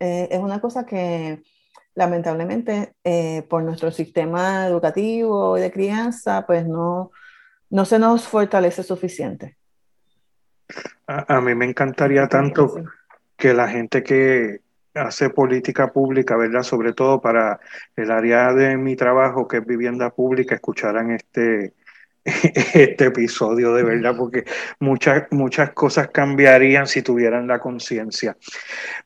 eh, 0.00 0.28
es 0.30 0.38
una 0.38 0.62
cosa 0.62 0.86
que 0.86 1.42
lamentablemente 1.94 2.94
eh, 3.04 3.42
por 3.48 3.62
nuestro 3.62 3.90
sistema 3.90 4.66
educativo 4.66 5.56
y 5.56 5.60
de 5.60 5.70
crianza, 5.70 6.44
pues 6.46 6.66
no, 6.66 7.12
no 7.70 7.84
se 7.84 7.98
nos 7.98 8.26
fortalece 8.26 8.82
suficiente. 8.82 9.56
A, 11.06 11.40
mí 11.40 11.54
me 11.54 11.66
encantaría 11.66 12.26
tanto 12.28 12.74
que 13.36 13.52
la 13.52 13.68
gente 13.68 14.02
que 14.02 14.60
hace 14.94 15.28
política 15.28 15.92
pública, 15.92 16.36
¿verdad? 16.36 16.62
Sobre 16.62 16.92
todo 16.92 17.20
para 17.20 17.60
el 17.96 18.10
área 18.10 18.52
de 18.52 18.76
mi 18.76 18.96
trabajo, 18.96 19.46
que 19.46 19.58
es 19.58 19.66
vivienda 19.66 20.10
pública, 20.10 20.54
escucharan 20.54 21.10
este, 21.10 21.74
este 22.24 23.06
episodio 23.06 23.74
de 23.74 23.82
verdad, 23.82 24.16
porque 24.16 24.44
muchas, 24.80 25.24
muchas 25.30 25.70
cosas 25.72 26.08
cambiarían 26.08 26.86
si 26.86 27.02
tuvieran 27.02 27.46
la 27.46 27.60
conciencia. 27.60 28.36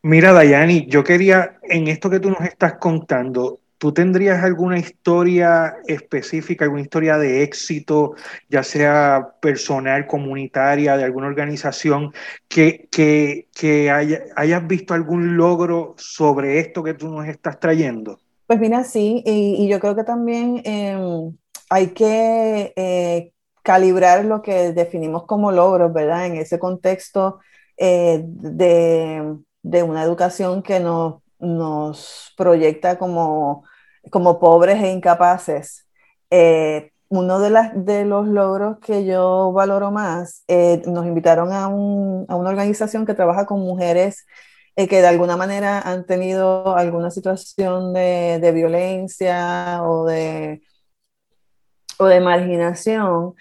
Mira, 0.03 0.33
Dayani, 0.33 0.87
yo 0.87 1.03
quería, 1.03 1.59
en 1.63 1.89
esto 1.89 2.09
que 2.11 2.21
tú 2.21 2.31
nos 2.31 2.43
estás 2.43 2.75
contando, 2.75 3.61
¿tú 3.79 3.93
tendrías 3.93 4.43
alguna 4.45 4.79
historia 4.79 5.77
específica, 5.87 6.65
alguna 6.65 6.83
historia 6.83 7.19
de 7.19 7.43
éxito, 7.43 8.15
ya 8.49 8.63
sea 8.63 9.35
personal, 9.41 10.07
comunitaria, 10.07 10.97
de 10.97 11.05
alguna 11.05 11.27
organización, 11.27 12.13
que, 12.49 12.89
que, 12.91 13.49
que 13.53 13.91
hayas 13.91 14.67
visto 14.67 14.95
algún 14.95 15.37
logro 15.37 15.95
sobre 15.97 16.61
esto 16.61 16.83
que 16.83 16.95
tú 16.95 17.09
nos 17.09 17.27
estás 17.27 17.59
trayendo? 17.59 18.21
Pues 18.47 18.61
mira, 18.61 18.83
sí, 18.85 19.23
y, 19.27 19.69
yo 19.69 19.79
creo 19.81 19.97
que 19.97 20.05
también... 20.05 20.63
Em, 20.65 21.37
hay 21.71 21.89
que 21.89 22.73
eh, 22.77 23.33
calibrar 23.63 24.25
lo 24.25 24.43
que 24.43 24.73
definimos 24.73 25.25
como 25.27 25.53
logros, 25.53 25.93
¿verdad? 25.93 26.27
En 26.27 26.37
ese 26.37 26.59
contexto 26.59 27.41
eh, 27.77 28.23
de, 28.25 29.83
una 29.83 30.03
educación 30.03 30.63
que 30.63 30.81
nos, 30.81 31.23
nos 31.39 32.33
proyecta 32.37 32.99
como, 32.99 33.65
como 34.11 34.39
pobres 34.39 34.83
e 34.83 34.93
incapaces. 34.93 35.87
Eh, 36.31 36.93
uno 37.09 37.41
de, 37.41 37.51
de 37.75 38.05
los 38.05 38.27
logros 38.27 38.79
que 38.81 39.05
yo 39.05 39.53
valoro 39.53 39.91
más, 39.91 40.45
nos 40.87 41.07
invitaron 41.07 41.53
a, 41.53 41.69
una 41.69 42.51
organización 42.51 43.07
que 43.07 43.15
trabaja 43.15 43.47
con 43.47 43.61
mujeres 43.61 44.27
que 44.77 45.01
de 45.01 45.09
alguna 45.09 45.37
manera 45.37 45.81
han 45.81 46.07
tenido 46.07 46.77
alguna 46.77 47.11
situación 47.11 47.93
de, 47.93 48.39
de 48.41 48.53
violencia 48.53 49.83
o 49.83 50.05
de 50.05 50.63
o 51.99 52.07
de 52.07 52.21
marginación, 52.21 53.35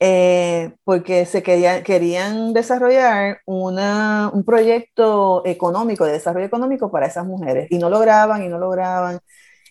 eh, 0.00 0.74
porque 0.84 1.24
se 1.26 1.42
querían, 1.42 1.82
querían 1.82 2.52
desarrollar 2.52 3.40
una, 3.46 4.30
un 4.32 4.44
proyecto 4.44 5.42
económico, 5.46 6.04
de 6.04 6.12
desarrollo 6.12 6.46
económico 6.46 6.90
para 6.90 7.06
esas 7.06 7.26
mujeres, 7.26 7.68
y 7.70 7.78
no 7.78 7.90
lograban 7.90 8.42
y 8.42 8.48
no 8.48 8.58
lograban 8.58 9.20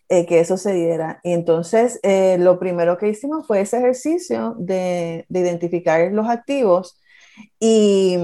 eh, 0.10 0.26
que 0.26 0.40
eso 0.40 0.58
se 0.58 0.74
diera. 0.74 1.20
Y 1.24 1.34
entonces 1.34 2.00
eh, 2.04 2.38
lo 2.40 2.60
primero 2.60 2.98
que 2.98 3.10
hicimos 3.10 3.48
fue 3.48 3.62
ese 3.62 3.78
ejercicio 3.78 4.56
de, 4.58 5.26
de 5.30 5.40
identificar 5.40 6.12
los 6.12 6.28
activos 6.28 7.00
y, 7.60 8.18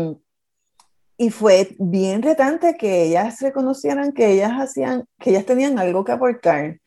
y 1.17 1.29
fue 1.31 1.75
bien 1.79 2.21
retante 2.21 2.75
que 2.77 3.03
ellas 3.03 3.39
reconocieran 3.41 4.13
que 4.13 4.31
ellas 4.31 4.53
hacían, 4.53 5.05
que 5.19 5.31
ellas 5.31 5.45
tenían 5.45 5.79
algo 5.79 6.03
que 6.05 6.11
aportar. 6.11 6.77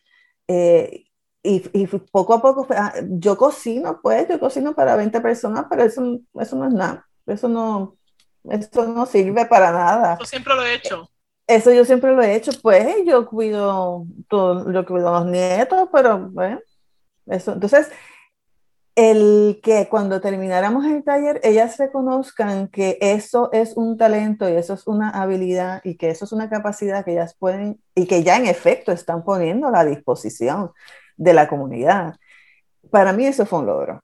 Y, 1.42 1.62
y, 1.72 1.86
poco 1.86 2.34
a 2.34 2.42
poco, 2.42 2.66
ah, 2.70 2.94
yo 3.08 3.36
cocino, 3.36 4.00
pues, 4.00 4.28
yo 4.28 4.38
cocino 4.38 4.74
para 4.74 4.94
20 4.96 5.20
personas, 5.20 5.66
pero 5.68 5.82
eso, 5.82 6.20
eso 6.38 6.56
no 6.56 6.68
es 6.68 6.74
nada, 6.74 7.06
eso 7.26 7.48
no, 7.48 7.96
eso 8.48 8.86
no 8.86 9.06
sirve 9.06 9.46
para 9.46 9.72
nada. 9.72 10.18
Yo 10.18 10.24
siempre 10.24 10.54
lo 10.54 10.64
he 10.64 10.74
hecho. 10.74 11.08
Eso 11.48 11.72
yo 11.72 11.84
siempre 11.84 12.12
lo 12.14 12.22
he 12.22 12.36
hecho, 12.36 12.52
pues, 12.62 12.94
yo 13.04 13.26
cuido, 13.26 14.06
todo, 14.28 14.72
yo 14.72 14.86
cuido 14.86 15.08
a 15.08 15.20
los 15.20 15.30
nietos, 15.30 15.88
pero, 15.92 16.30
bueno, 16.30 16.60
eso, 17.26 17.52
entonces, 17.52 17.90
el 18.94 19.60
que 19.62 19.88
cuando 19.88 20.20
termináramos 20.20 20.84
el 20.84 21.02
taller, 21.02 21.40
ellas 21.42 21.78
reconozcan 21.78 22.68
que 22.68 22.98
eso 23.00 23.50
es 23.52 23.76
un 23.76 23.96
talento 23.96 24.48
y 24.48 24.52
eso 24.52 24.74
es 24.74 24.86
una 24.86 25.10
habilidad 25.10 25.80
y 25.82 25.96
que 25.96 26.10
eso 26.10 26.26
es 26.26 26.32
una 26.32 26.50
capacidad 26.50 27.04
que 27.04 27.12
ellas 27.12 27.34
pueden 27.38 27.80
y 27.94 28.06
que 28.06 28.22
ya 28.22 28.36
en 28.36 28.46
efecto 28.46 28.92
están 28.92 29.24
poniendo 29.24 29.68
a 29.68 29.70
la 29.70 29.84
disposición 29.84 30.72
de 31.22 31.34
la 31.34 31.48
comunidad. 31.48 32.16
Para 32.90 33.12
mí 33.12 33.26
eso 33.26 33.46
fue 33.46 33.60
un 33.60 33.66
logro. 33.66 34.02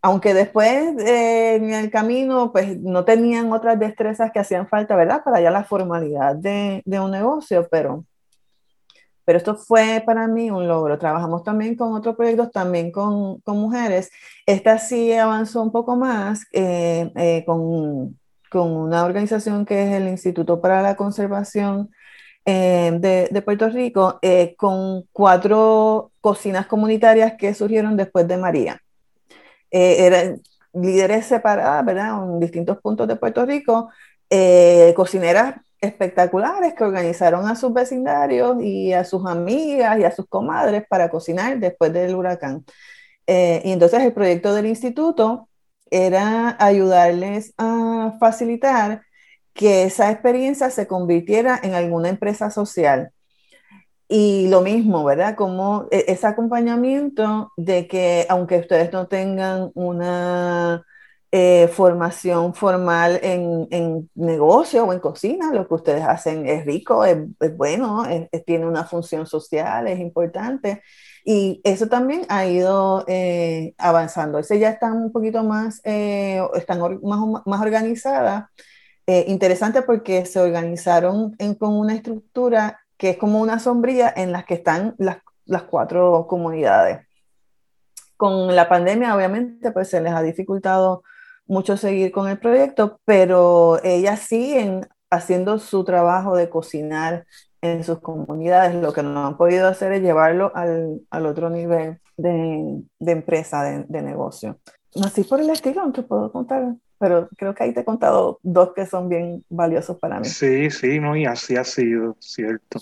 Aunque 0.00 0.34
después 0.34 0.96
eh, 0.98 1.56
en 1.56 1.72
el 1.72 1.90
camino 1.90 2.52
pues 2.52 2.78
no 2.78 3.04
tenían 3.04 3.52
otras 3.52 3.78
destrezas 3.78 4.30
que 4.32 4.38
hacían 4.38 4.68
falta, 4.68 4.96
¿verdad? 4.96 5.22
Para 5.24 5.40
ya 5.40 5.50
la 5.50 5.64
formalidad 5.64 6.36
de, 6.36 6.82
un 6.86 7.10
negocio, 7.10 7.66
pero, 7.70 8.04
pero 9.24 9.38
esto 9.38 9.56
fue 9.56 10.02
para 10.06 10.28
mí 10.28 10.50
un 10.50 10.68
logro. 10.68 10.98
Trabajamos 10.98 11.42
también 11.42 11.76
con 11.76 11.94
otros 11.94 12.16
proyectos, 12.16 12.52
también 12.52 12.92
con, 12.92 13.40
con 13.40 13.58
mujeres. 13.58 14.10
Esta 14.46 14.78
sí 14.78 15.12
avanzó 15.12 15.62
un 15.62 15.72
poco 15.72 15.96
más 15.96 16.46
eh, 16.52 17.10
eh, 17.16 17.44
con, 17.44 18.18
con, 18.50 18.70
una 18.70 19.04
organización 19.04 19.64
que 19.66 19.82
es 19.82 19.94
el 19.94 20.08
Instituto 20.08 20.60
para 20.60 20.80
la 20.82 20.96
Conservación 20.96 21.90
eh, 22.50 22.92
de, 22.98 23.28
de, 23.30 23.42
Puerto 23.42 23.68
Rico, 23.68 24.20
con 24.56 25.04
cuatro 25.12 26.12
cocinas 26.20 26.66
comunitarias 26.66 27.34
que 27.38 27.54
surgieron 27.54 27.96
después 27.96 28.26
de 28.26 28.36
María. 28.36 28.82
eran 29.70 30.40
líderes 30.72 31.26
separadas, 31.26 31.84
¿verdad? 31.84 32.24
En 32.24 32.40
distintos 32.40 32.78
puntos 32.78 33.06
de 33.08 33.16
Puerto 33.16 33.44
Rico, 33.44 33.90
cocineras 34.94 35.56
espectaculares 35.80 36.74
que 36.74 36.84
organizaron 36.84 37.46
a 37.46 37.54
sus 37.54 37.72
vecindarios 37.72 38.62
y 38.62 38.92
a 38.92 39.04
sus 39.04 39.26
amigas 39.26 39.98
y 39.98 40.04
a 40.04 40.10
sus 40.10 40.26
comadres 40.26 40.84
para 40.88 41.08
cocinar 41.08 41.58
después 41.58 41.92
del 41.92 42.14
huracán. 42.14 42.64
Eh, 43.26 43.62
y 43.64 43.72
entonces 43.72 44.02
el 44.02 44.12
proyecto 44.12 44.54
del 44.54 44.66
instituto 44.66 45.48
era 45.90 46.56
ayudarles 46.58 47.54
a 47.58 48.16
facilitar 48.18 49.02
que 49.58 49.82
esa 49.82 50.12
experiencia 50.12 50.70
se 50.70 50.86
convirtiera 50.86 51.58
en 51.60 51.74
alguna 51.74 52.08
empresa 52.10 52.48
social. 52.48 53.10
Y 54.08 54.48
lo 54.48 54.60
mismo, 54.60 55.04
¿verdad? 55.04 55.34
Como 55.34 55.88
e, 55.90 56.04
ese 56.06 56.28
acompañamiento 56.28 57.52
de 57.56 57.88
que 57.88 58.24
aunque 58.28 58.58
ustedes 58.58 58.92
no 58.92 59.08
tengan 59.08 59.72
una 59.74 60.86
eh, 61.32 61.68
formación 61.72 62.54
formal 62.54 63.18
en, 63.22 63.66
en, 63.72 64.08
negocio 64.14 64.84
o 64.84 64.92
en 64.92 65.00
cocina, 65.00 65.52
lo 65.52 65.66
que 65.66 65.74
ustedes 65.74 66.04
hacen 66.04 66.46
es 66.46 66.64
rico, 66.64 67.04
es, 67.04 67.18
bueno, 67.56 68.04
tiene 68.46 68.64
una 68.64 68.84
función 68.84 69.26
social, 69.26 69.88
es 69.88 69.98
importante. 69.98 70.82
Y 71.24 71.60
eso 71.64 71.88
también 71.88 72.22
ha 72.28 72.46
ido 72.46 73.04
eh, 73.08 73.74
avanzando. 73.76 74.38
Ese 74.38 74.60
ya 74.60 74.70
están 74.70 74.96
un 74.96 75.12
poquito 75.12 75.42
más, 75.42 75.80
eh, 75.84 76.40
están 76.54 76.78
más, 77.02 77.42
más 77.44 77.60
organizadas. 77.60 78.44
Interesante 79.28 79.82
porque 79.82 80.26
se 80.26 80.40
organizaron 80.40 81.34
en, 81.38 81.54
con 81.54 81.74
una 81.74 81.94
estructura 81.94 82.80
que 82.98 83.10
es 83.10 83.16
como 83.16 83.40
una 83.40 83.58
sombría 83.58 84.12
en 84.14 84.32
la 84.32 84.44
que 84.44 84.54
están 84.54 84.94
las, 84.98 85.18
las 85.46 85.62
cuatro 85.62 86.26
comunidades. 86.28 87.06
Con 88.16 88.54
la 88.54 88.68
pandemia, 88.68 89.14
obviamente, 89.14 89.70
pues 89.72 89.88
se 89.88 90.00
les 90.00 90.12
ha 90.12 90.22
dificultado 90.22 91.02
mucho 91.46 91.76
seguir 91.76 92.12
con 92.12 92.28
el 92.28 92.38
proyecto, 92.38 93.00
pero 93.04 93.82
ellas 93.82 94.20
siguen 94.20 94.86
haciendo 95.10 95.58
su 95.58 95.84
trabajo 95.84 96.36
de 96.36 96.50
cocinar 96.50 97.26
en 97.62 97.84
sus 97.84 98.00
comunidades. 98.00 98.74
Lo 98.74 98.92
que 98.92 99.02
no 99.02 99.26
han 99.26 99.36
podido 99.36 99.68
hacer 99.68 99.92
es 99.92 100.02
llevarlo 100.02 100.52
al, 100.54 101.00
al 101.10 101.26
otro 101.26 101.48
nivel 101.48 102.00
de, 102.16 102.82
de 102.98 103.12
empresa, 103.12 103.62
de, 103.62 103.84
de, 103.88 104.02
negocio. 104.02 104.58
Así 105.02 105.24
por 105.24 105.40
el 105.40 105.50
estilo, 105.50 105.90
te 105.92 106.02
puedo 106.02 106.30
contar, 106.30 106.74
pero 106.98 107.28
creo 107.36 107.54
que 107.54 107.64
ahí 107.64 107.72
te 107.72 107.80
he 107.80 107.84
contado 107.84 108.40
dos 108.42 108.72
que 108.74 108.86
son 108.86 109.08
bien 109.08 109.44
valiosos 109.48 109.98
para 109.98 110.20
mí. 110.20 110.26
Sí, 110.26 110.70
sí, 110.70 110.98
no, 110.98 111.16
y 111.16 111.24
así 111.24 111.56
ha 111.56 111.64
sido, 111.64 112.16
cierto. 112.20 112.80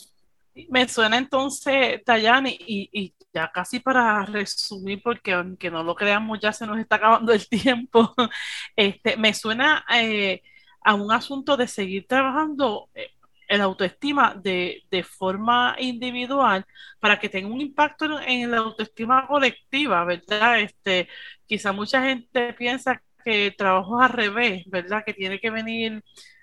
Me 0.70 0.88
suena 0.88 1.18
entonces, 1.18 2.02
Tayani, 2.04 2.56
y, 2.58 2.88
y 2.92 3.14
ya 3.36 3.52
casi 3.52 3.80
para 3.80 4.24
resumir, 4.24 5.02
porque 5.02 5.34
aunque 5.34 5.70
no 5.70 5.82
lo 5.84 5.94
creamos, 5.94 6.40
ya 6.40 6.52
se 6.52 6.66
nos 6.66 6.78
está 6.78 6.96
acabando 6.96 7.32
el 7.32 7.46
tiempo, 7.46 8.14
este, 8.76 9.16
me 9.18 9.34
suena 9.34 9.84
eh, 9.94 10.42
a 10.82 10.94
un 10.94 11.12
asunto 11.12 11.56
de 11.56 11.68
seguir 11.68 12.06
trabajando 12.06 12.88
eh, 12.94 13.10
en 13.48 13.60
autoestima 13.60 14.34
de, 14.34 14.82
de, 14.90 15.02
forma 15.04 15.76
individual 15.78 16.64
para 16.98 17.18
que 17.18 17.28
tenga 17.28 17.48
un 17.48 17.60
impacto 17.60 18.20
en, 18.20 18.50
la 18.50 18.58
autoestima 18.58 19.26
colectiva, 19.26 20.04
¿verdad? 20.04 20.60
Este, 20.60 21.08
quizá 21.46 21.72
mucha 21.72 22.02
gente 22.02 22.54
piensa 22.54 23.02
que 23.26 23.48
el 23.48 23.56
trabajo 23.56 24.00
es 24.00 24.10
al 24.10 24.16
revés, 24.16 24.64
¿verdad? 24.68 25.02
Que 25.04 25.14
tiene 25.14 25.40
que 25.40 25.50
venir 25.50 26.02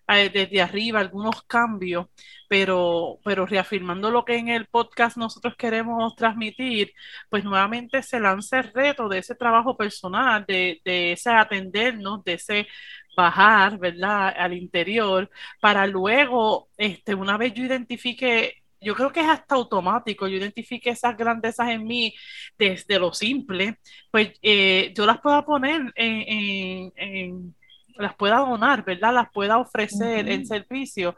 eh, 0.09 0.29
desde 0.29 0.61
arriba 0.61 0.99
algunos 0.99 1.43
cambios, 1.43 2.07
pero, 2.49 3.19
pero 3.23 3.45
reafirmando 3.45 4.11
lo 4.11 4.25
que 4.25 4.35
en 4.37 4.49
el 4.49 4.67
podcast 4.67 5.15
nosotros 5.17 5.55
queremos 5.57 6.15
transmitir, 6.15 6.91
pues 7.29 7.43
nuevamente 7.45 8.03
se 8.03 8.19
lanza 8.19 8.59
el 8.59 8.73
reto 8.73 9.07
de 9.09 9.19
ese 9.19 9.35
trabajo 9.35 9.77
personal, 9.77 10.45
de, 10.47 10.81
de 10.83 11.13
ese 11.13 11.29
atendernos, 11.31 12.23
de 12.25 12.33
ese 12.33 12.67
bajar, 13.15 13.77
¿verdad?, 13.79 14.33
al 14.37 14.53
interior, 14.53 15.29
para 15.61 15.87
luego, 15.87 16.69
este, 16.77 17.15
una 17.15 17.37
vez 17.37 17.53
yo 17.53 17.63
identifique 17.63 18.62
yo 18.83 18.95
creo 18.95 19.11
que 19.11 19.21
es 19.21 19.27
hasta 19.27 19.55
automático, 19.55 20.27
yo 20.27 20.37
identifique 20.37 20.89
esas 20.89 21.17
grandezas 21.17 21.69
en 21.69 21.85
mí 21.85 22.13
desde 22.57 22.99
lo 22.99 23.13
simple, 23.13 23.79
pues 24.11 24.33
eh, 24.41 24.93
yo 24.95 25.05
las 25.05 25.19
puedo 25.21 25.43
poner 25.45 25.91
en, 25.95 26.91
en 26.95 27.55
las 27.97 28.15
pueda 28.15 28.37
donar, 28.37 28.83
¿verdad? 28.83 29.13
Las 29.13 29.31
pueda 29.31 29.57
ofrecer 29.57 30.29
en 30.29 30.45
servicio. 30.45 31.15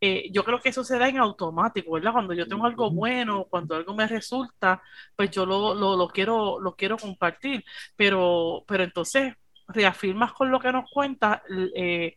Eh, 0.00 0.28
yo 0.32 0.44
creo 0.44 0.60
que 0.60 0.70
eso 0.70 0.84
se 0.84 0.98
da 0.98 1.08
en 1.08 1.18
automático, 1.18 1.92
¿verdad? 1.92 2.12
Cuando 2.12 2.34
yo 2.34 2.46
tengo 2.48 2.66
algo 2.66 2.90
bueno, 2.90 3.46
cuando 3.48 3.74
algo 3.76 3.94
me 3.94 4.06
resulta, 4.06 4.82
pues 5.14 5.30
yo 5.30 5.46
lo, 5.46 5.74
lo, 5.74 5.96
lo 5.96 6.08
quiero, 6.08 6.60
lo 6.60 6.74
quiero 6.76 6.96
compartir. 6.98 7.64
Pero, 7.96 8.64
pero 8.66 8.84
entonces 8.84 9.34
reafirmas 9.68 10.32
con 10.32 10.50
lo 10.50 10.60
que 10.60 10.72
nos 10.72 10.90
cuenta 10.90 11.42
eh, 11.74 12.16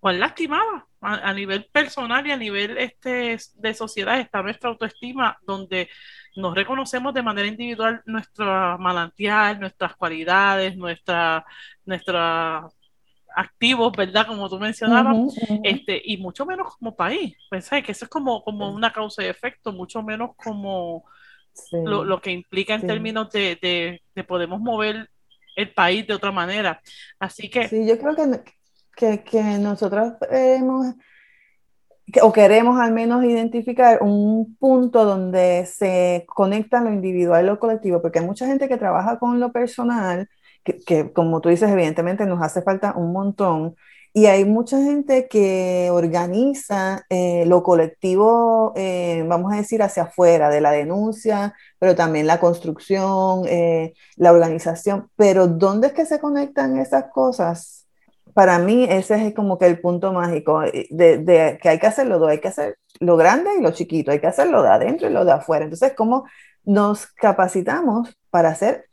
cuán 0.00 0.20
lastimada 0.20 0.86
a, 1.02 1.28
a, 1.28 1.34
nivel 1.34 1.68
personal 1.70 2.26
y 2.26 2.30
a 2.30 2.36
nivel 2.36 2.78
este, 2.78 3.36
de 3.56 3.74
sociedad 3.74 4.18
está 4.18 4.42
nuestra 4.42 4.70
autoestima, 4.70 5.38
donde 5.42 5.88
nos 6.36 6.54
reconocemos 6.54 7.12
de 7.12 7.22
manera 7.22 7.48
individual 7.48 8.02
nuestra 8.06 8.78
manantial, 8.78 9.60
nuestras 9.60 9.94
cualidades, 9.96 10.76
nuestra, 10.76 11.44
nuestra 11.84 12.66
activos, 13.34 13.92
¿verdad? 13.96 14.26
Como 14.26 14.48
tú 14.48 14.58
mencionabas, 14.58 15.34
este, 15.62 16.00
y 16.04 16.16
mucho 16.18 16.46
menos 16.46 16.76
como 16.76 16.94
país. 16.94 17.36
Pues 17.48 17.68
que 17.68 17.92
eso 17.92 18.04
es 18.04 18.10
como, 18.10 18.42
como 18.42 18.70
una 18.70 18.92
causa 18.92 19.22
y 19.22 19.26
efecto, 19.26 19.72
mucho 19.72 20.02
menos 20.02 20.30
como 20.36 21.04
lo, 21.72 22.04
lo, 22.04 22.20
que 22.20 22.30
implica 22.30 22.74
en 22.74 22.86
términos 22.86 23.30
de, 23.30 23.58
de, 23.60 24.02
de, 24.14 24.24
podemos 24.24 24.60
mover 24.60 25.10
el 25.56 25.72
país 25.74 26.06
de 26.06 26.14
otra 26.14 26.32
manera. 26.32 26.80
Así 27.18 27.50
que... 27.50 27.68
Sí, 27.68 27.86
yo 27.86 27.98
creo 27.98 28.14
que, 28.16 28.22
que, 28.96 29.22
que 29.22 29.42
nosotros 29.58 30.14
hemos, 30.30 30.94
o 32.22 32.32
queremos 32.32 32.80
al 32.80 32.92
menos 32.92 33.24
identificar 33.24 34.02
un 34.02 34.56
punto 34.56 35.04
donde 35.04 35.66
se 35.66 36.24
conecta 36.28 36.80
lo 36.80 36.92
individual 36.92 37.44
y 37.44 37.46
lo 37.46 37.58
colectivo, 37.58 38.02
porque 38.02 38.18
hay 38.18 38.26
mucha 38.26 38.46
gente 38.46 38.68
que 38.68 38.76
trabaja 38.76 39.18
con 39.18 39.40
lo 39.40 39.52
personal, 39.52 40.28
que, 40.64 41.12
como 41.12 41.40
tú 41.40 41.48
dices, 41.48 41.70
evidentemente 41.70 42.26
nos 42.26 42.42
hace 42.42 42.62
falta 42.62 42.94
un 42.96 43.12
montón. 43.12 43.76
Y 44.14 44.26
hay 44.26 44.44
mucha 44.44 44.76
gente 44.82 45.26
que 45.26 45.88
organiza 45.90 47.06
eh, 47.08 47.44
lo 47.46 47.62
colectivo, 47.62 48.74
eh, 48.76 49.24
vamos 49.26 49.52
a 49.52 49.56
decir, 49.56 49.82
hacia 49.82 50.02
afuera, 50.04 50.50
de 50.50 50.60
la 50.60 50.70
denuncia, 50.70 51.54
pero 51.78 51.94
también 51.94 52.26
la 52.26 52.38
construcción, 52.38 53.44
eh, 53.46 53.94
la 54.16 54.32
organización. 54.32 55.08
Pero 55.16 55.46
¿dónde 55.48 55.88
es 55.88 55.92
que 55.94 56.04
se 56.04 56.20
conectan 56.20 56.76
esas 56.78 57.06
cosas? 57.10 57.81
Para 58.34 58.58
mí 58.58 58.86
ese 58.88 59.26
es 59.26 59.34
como 59.34 59.58
que 59.58 59.66
el 59.66 59.80
punto 59.80 60.12
mágico, 60.12 60.60
de, 60.60 61.18
de 61.18 61.58
que 61.62 61.68
hay 61.68 61.78
que 61.78 61.86
hacerlo 61.86 62.18
dos, 62.18 62.30
hay 62.30 62.40
que 62.40 62.48
hacer 62.48 62.78
lo 63.00 63.16
grande 63.16 63.50
y 63.58 63.62
lo 63.62 63.72
chiquito, 63.72 64.10
hay 64.10 64.20
que 64.20 64.26
hacerlo 64.26 64.62
de 64.62 64.70
adentro 64.70 65.08
y 65.08 65.12
lo 65.12 65.24
de 65.24 65.32
afuera. 65.32 65.64
Entonces, 65.64 65.92
¿cómo 65.96 66.24
nos 66.64 67.06
capacitamos 67.06 68.16
para 68.30 68.50
hacer 68.50 68.88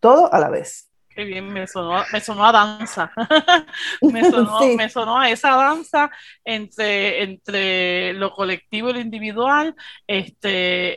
todo 0.00 0.32
a 0.32 0.38
la 0.38 0.50
vez? 0.50 0.91
Qué 1.14 1.24
bien, 1.24 1.52
me 1.52 1.66
sonó, 1.66 2.02
me 2.12 2.20
sonó 2.20 2.46
a 2.46 2.52
danza. 2.52 3.12
me, 4.02 4.30
sonó, 4.30 4.58
sí. 4.62 4.76
me, 4.76 4.88
sonó, 4.88 5.18
a 5.18 5.30
esa 5.30 5.50
danza 5.56 6.10
entre, 6.44 7.22
entre 7.22 8.12
lo 8.14 8.32
colectivo 8.32 8.90
y 8.90 8.92
lo 8.94 9.00
individual, 9.00 9.74
este, 10.06 10.48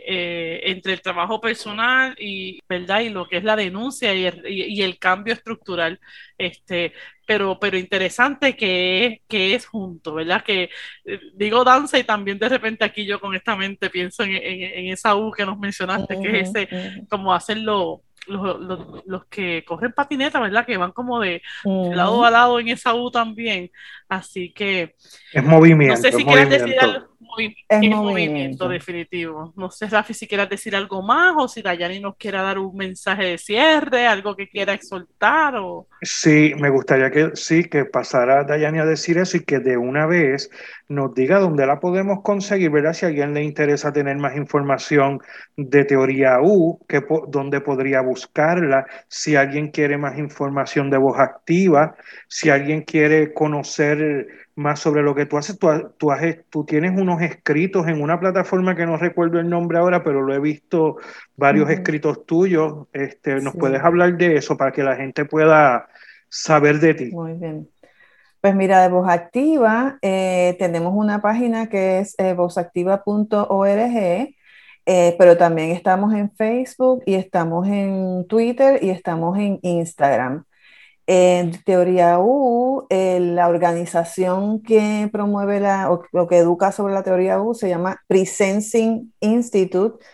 eh, 0.08 0.72
entre 0.72 0.94
el 0.94 1.02
trabajo 1.02 1.42
personal 1.42 2.16
y, 2.18 2.60
¿verdad? 2.70 3.02
y 3.02 3.10
lo 3.10 3.28
que 3.28 3.38
es 3.38 3.44
la 3.44 3.56
denuncia 3.56 4.14
y 4.14 4.26
el, 4.26 4.44
y, 4.48 4.64
y 4.80 4.82
el 4.84 5.00
cambio 5.00 5.34
estructural. 5.34 6.00
Este, 6.38 6.94
pero, 7.26 7.60
pero 7.60 7.78
interesante 7.78 8.56
que 8.56 9.06
es, 9.06 9.20
que 9.28 9.56
es 9.56 9.66
junto, 9.66 10.14
¿verdad? 10.14 10.44
Que 10.44 10.70
eh, 11.06 11.20
digo 11.34 11.64
danza 11.64 11.98
y 12.00 12.04
también 12.04 12.40
de 12.40 12.50
repente 12.50 12.86
aquí 12.86 13.06
yo 13.06 13.20
con 13.20 13.36
esta 13.36 13.56
mente 13.56 13.90
pienso 13.90 14.24
en, 14.24 14.32
en, 14.36 14.62
en 14.62 14.94
esa 14.94 15.16
U 15.16 15.32
que 15.32 15.46
nos 15.46 15.58
mencionaste, 15.60 16.16
uh 16.16 16.20
-huh, 16.20 16.22
que 16.32 16.40
es 16.40 16.50
ese, 16.50 16.68
uh 16.72 16.78
-huh. 16.78 17.08
como 17.10 17.34
hacerlo 17.34 18.04
los, 18.28 18.60
los, 18.60 19.06
los, 19.06 19.26
que 19.26 19.64
corren 19.66 19.92
patineta, 19.92 20.40
¿verdad? 20.40 20.66
Que 20.66 20.78
van 20.78 20.92
como 20.92 21.20
de, 21.20 21.42
uh 21.64 21.92
-huh. 21.92 21.96
lado 21.96 22.26
a 22.26 22.32
lado 22.32 22.60
en 22.60 22.70
esa 22.70 22.94
U 22.94 23.12
también. 23.12 23.72
Así 24.08 24.52
que. 24.54 24.96
Es 25.34 25.44
movimiento. 25.44 25.96
No 25.96 26.02
sé 26.02 26.12
si 26.12 26.24
quieres 26.24 26.50
decir 26.50 26.80
algo. 26.80 27.08
es 27.70 27.90
movimiento. 27.90 28.70
definitivo. 28.70 29.54
No 29.56 29.70
sé, 29.72 29.88
Rafi, 29.88 30.14
si 30.14 30.28
quieras 30.28 30.50
decir 30.50 30.76
algo 30.76 31.02
más 31.02 31.34
o 31.38 31.48
si 31.48 31.62
Dayani 31.62 32.00
nos 32.00 32.16
quiera 32.16 32.42
dar 32.42 32.60
un 32.60 32.76
mensaje 32.76 33.24
de 33.24 33.38
cierre, 33.38 34.08
algo 34.08 34.36
que 34.36 34.48
quiera 34.48 34.74
exhortar. 34.74 35.56
O... 35.58 35.88
Sí, 36.02 36.54
me 36.58 36.70
gustaría 36.70 37.12
que 37.12 37.32
sí, 37.36 37.66
que 37.66 37.86
pasara 37.86 38.44
Dayani 38.44 38.80
a 38.80 38.86
decir 38.86 39.18
eso 39.18 39.38
y 39.38 39.44
que 39.44 39.60
de 39.60 39.78
una 39.78 40.06
vez 40.06 40.50
nos 40.88 41.14
diga 41.14 41.40
dónde 41.40 41.66
la 41.66 41.80
podemos 41.80 42.22
conseguir, 42.22 42.70
¿verdad? 42.70 42.94
Si 42.94 43.06
a 43.06 43.10
alguien 43.10 43.34
le 43.34 43.44
interesa 43.44 43.92
tener 43.92 44.18
más 44.18 44.36
información 44.36 45.20
de 45.58 45.86
teoría 45.86 46.40
U, 46.42 46.80
que, 46.88 47.04
dónde 47.28 47.62
podría 47.62 48.02
buscarla, 48.02 48.86
si 49.08 49.36
alguien 49.36 49.72
quiere 49.72 49.98
más 49.98 50.18
información 50.18 50.90
de 50.90 50.98
voz 50.98 51.20
activa, 51.20 51.96
si 52.28 52.50
alguien 52.50 52.82
quiere 52.82 53.34
conocer 53.34 54.28
más 54.56 54.80
sobre 54.80 55.04
lo 55.04 55.14
que 55.14 55.26
tú 55.26 55.38
haces. 55.38 55.60
Tú, 55.60 55.68
tú, 55.98 56.10
tú, 56.50 56.66
tienes 56.66 57.00
unos 57.00 57.22
escritos 57.22 57.88
en 57.88 58.02
una 58.02 58.20
plataforma 58.20 58.76
que 58.76 58.86
no 58.86 58.98
recuerdo 58.98 59.40
el 59.40 59.50
nombre 59.50 59.78
ahora, 59.78 60.04
pero 60.04 60.22
lo 60.22 60.34
he 60.34 60.40
visto 60.40 60.98
varios 61.36 61.70
escritos 61.70 62.26
tuyos. 62.26 62.88
Este, 62.94 63.42
¿Nos 63.42 63.56
puedes 63.56 63.82
hablar 63.84 64.18
de 64.18 64.38
eso 64.38 64.56
para 64.58 64.72
que 64.72 64.84
la 64.84 64.96
gente 64.96 65.26
pueda 65.26 65.88
saber 66.30 66.80
de 66.80 66.94
ti? 66.94 67.12
Muy 67.12 67.34
bien. 67.34 67.70
Pues 68.46 68.54
mira, 68.54 68.84
de 68.84 68.90
Voz 68.90 69.10
Activa 69.10 69.98
eh, 70.04 70.56
tenemos 70.60 70.94
una 70.96 71.20
página 71.20 71.68
que 71.68 71.98
es 71.98 72.14
eh, 72.20 72.34
vozactiva.org, 72.34 74.36
eh, 74.86 75.16
pero 75.18 75.36
también 75.36 75.72
estamos 75.72 76.14
en 76.14 76.30
Facebook 76.30 77.02
y 77.08 77.16
estamos 77.16 77.68
en 77.68 78.28
Twitter 78.28 78.84
y 78.84 78.92
estamos 78.92 79.40
en 79.40 79.58
Instagram. 79.64 80.46
En 81.08 81.60
Teoría 81.64 82.20
U, 82.20 82.86
eh, 82.92 83.20
la 83.20 83.48
organización 83.48 84.62
que 84.62 85.10
promueve 85.12 85.60
la, 85.60 85.92
o, 85.92 86.28
que 86.28 86.38
educa 86.38 86.72
sobre 86.72 86.94
la 86.94 87.02
Teoría 87.02 87.42
U 87.42 87.56
se 87.56 87.70
llama 87.70 88.00
Presensing 88.08 89.12
Institute, 89.22 90.06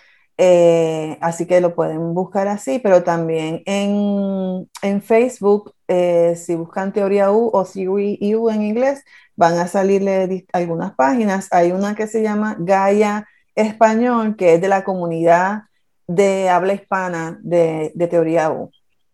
eh, 0.43 1.19
así 1.21 1.45
que 1.45 1.61
lo 1.61 1.75
pueden 1.75 2.15
buscar 2.15 2.47
así, 2.47 2.79
pero 2.79 3.03
también 3.03 3.61
en, 3.67 4.67
en 4.81 5.01
Facebook, 5.03 5.75
eh, 5.87 6.35
si 6.35 6.55
buscan 6.55 6.93
Teoría 6.93 7.31
U 7.31 7.51
o 7.53 7.61
U 7.61 8.49
en 8.49 8.63
inglés, 8.63 9.03
van 9.35 9.59
a 9.59 9.67
salirle 9.67 10.47
algunas 10.51 10.95
páginas. 10.95 11.47
Hay 11.51 11.71
una 11.71 11.93
que 11.93 12.07
se 12.07 12.23
llama 12.23 12.55
Gaia 12.57 13.27
Español, 13.53 14.35
que 14.35 14.55
es 14.55 14.61
de 14.61 14.67
la 14.67 14.83
comunidad 14.83 15.65
de 16.07 16.49
habla 16.49 16.73
hispana 16.73 17.37
de, 17.43 17.91
de 17.93 18.07
Teoría 18.07 18.49
U. 18.49 18.71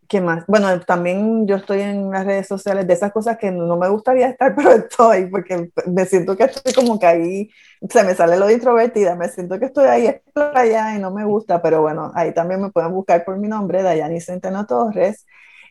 ¿Qué 0.07 0.21
más? 0.21 0.45
Bueno, 0.47 0.79
también 0.81 1.45
yo 1.47 1.57
estoy 1.57 1.81
en 1.81 2.09
las 2.11 2.25
redes 2.25 2.47
sociales 2.47 2.87
de 2.87 2.93
esas 2.93 3.11
cosas 3.11 3.37
que 3.37 3.51
no 3.51 3.75
me 3.75 3.89
gustaría 3.89 4.29
estar, 4.29 4.53
pero 4.55 4.71
estoy, 4.71 5.25
porque 5.25 5.69
me 5.85 6.05
siento 6.05 6.37
que 6.37 6.45
estoy 6.45 6.73
como 6.73 6.97
que 6.97 7.05
ahí, 7.05 7.49
se 7.89 8.03
me 8.03 8.15
sale 8.15 8.37
lo 8.37 8.47
de 8.47 8.53
introvertida, 8.53 9.15
me 9.15 9.27
siento 9.27 9.59
que 9.59 9.65
estoy 9.65 9.85
ahí 9.85 10.15
allá 10.53 10.95
y 10.95 10.99
no 10.99 11.11
me 11.11 11.25
gusta, 11.25 11.61
pero 11.61 11.81
bueno, 11.81 12.11
ahí 12.15 12.33
también 12.33 12.61
me 12.61 12.71
pueden 12.71 12.93
buscar 12.93 13.25
por 13.25 13.37
mi 13.37 13.47
nombre, 13.47 13.83
Dayani 13.83 14.21
Centeno 14.21 14.65
Torres. 14.65 15.25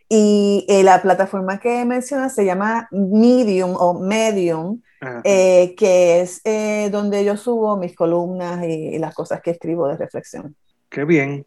Y 0.08 0.64
eh, 0.68 0.84
la 0.84 1.02
plataforma 1.02 1.58
que 1.58 1.84
mencionas 1.84 2.32
se 2.32 2.44
llama 2.44 2.88
Medium 2.92 3.74
o 3.76 3.98
Medium, 3.98 4.80
eh, 5.24 5.74
que 5.76 6.20
es 6.20 6.40
eh, 6.44 6.90
donde 6.92 7.24
yo 7.24 7.36
subo 7.36 7.76
mis 7.76 7.96
columnas 7.96 8.64
y 8.64 8.98
las 8.98 9.14
cosas 9.14 9.40
que 9.40 9.50
escribo 9.50 9.88
de 9.88 9.96
reflexión. 9.96 10.54
Qué 10.88 11.04
bien, 11.04 11.44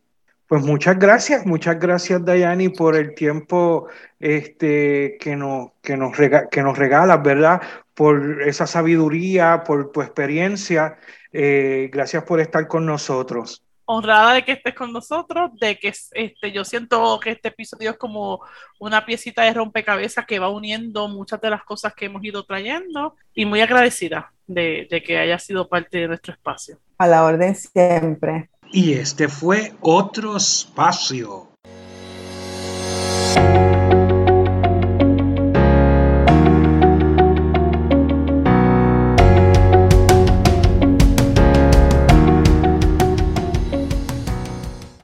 pues 0.50 0.66
muchas 0.66 0.98
gracias, 0.98 1.46
muchas 1.46 1.80
gracias 1.80 2.26
Dayani 2.26 2.70
por 2.70 2.96
el 2.96 3.14
tiempo 3.14 3.88
este, 4.20 5.16
que, 5.20 5.36
nos, 5.36 5.74
que, 5.80 5.96
nos 5.96 6.18
que 6.50 6.64
nos 6.64 6.76
regalas, 6.76 7.22
¿verdad? 7.22 7.62
Por 7.94 8.42
esa 8.42 8.66
sabiduría, 8.66 9.64
por 9.64 9.92
tu 9.92 10.02
experiencia. 10.02 10.98
Eh, 11.32 11.92
gracias 11.94 12.24
por 12.24 12.40
estar 12.40 12.68
con 12.68 12.84
nosotros. 12.84 13.64
Honrada 13.86 14.34
de 14.34 14.44
que 14.44 14.54
estés 14.54 14.74
con 14.74 14.92
nosotros, 14.92 15.52
de 15.60 15.78
que 15.78 15.90
este, 15.90 16.52
yo 16.52 16.66
siento 16.66 17.20
que 17.20 17.30
este 17.30 17.50
episodio 17.50 17.92
es 17.92 17.98
como 17.98 18.42
una 18.80 19.06
piecita 19.06 19.44
de 19.44 19.54
rompecabezas 19.54 20.26
que 20.26 20.40
va 20.40 20.50
uniendo 20.50 21.08
muchas 21.10 21.40
de 21.42 21.52
las 21.52 21.64
cosas 21.64 21.94
que 21.94 22.06
hemos 22.06 22.24
ido 22.24 22.44
trayendo 22.44 23.16
y 23.36 23.46
muy 23.46 23.62
agradecida 23.62 24.34
de, 24.48 24.88
de 24.90 25.04
que 25.04 25.20
haya 25.20 25.38
sido 25.38 25.70
parte 25.70 26.00
de 26.00 26.08
nuestro 26.08 26.34
espacio. 26.34 26.80
A 26.98 27.06
la 27.06 27.24
orden 27.24 27.54
siempre. 27.54 28.50
Y 28.72 28.94
este 28.94 29.28
fue 29.28 29.74
otro 29.82 30.38
espacio 30.38 31.49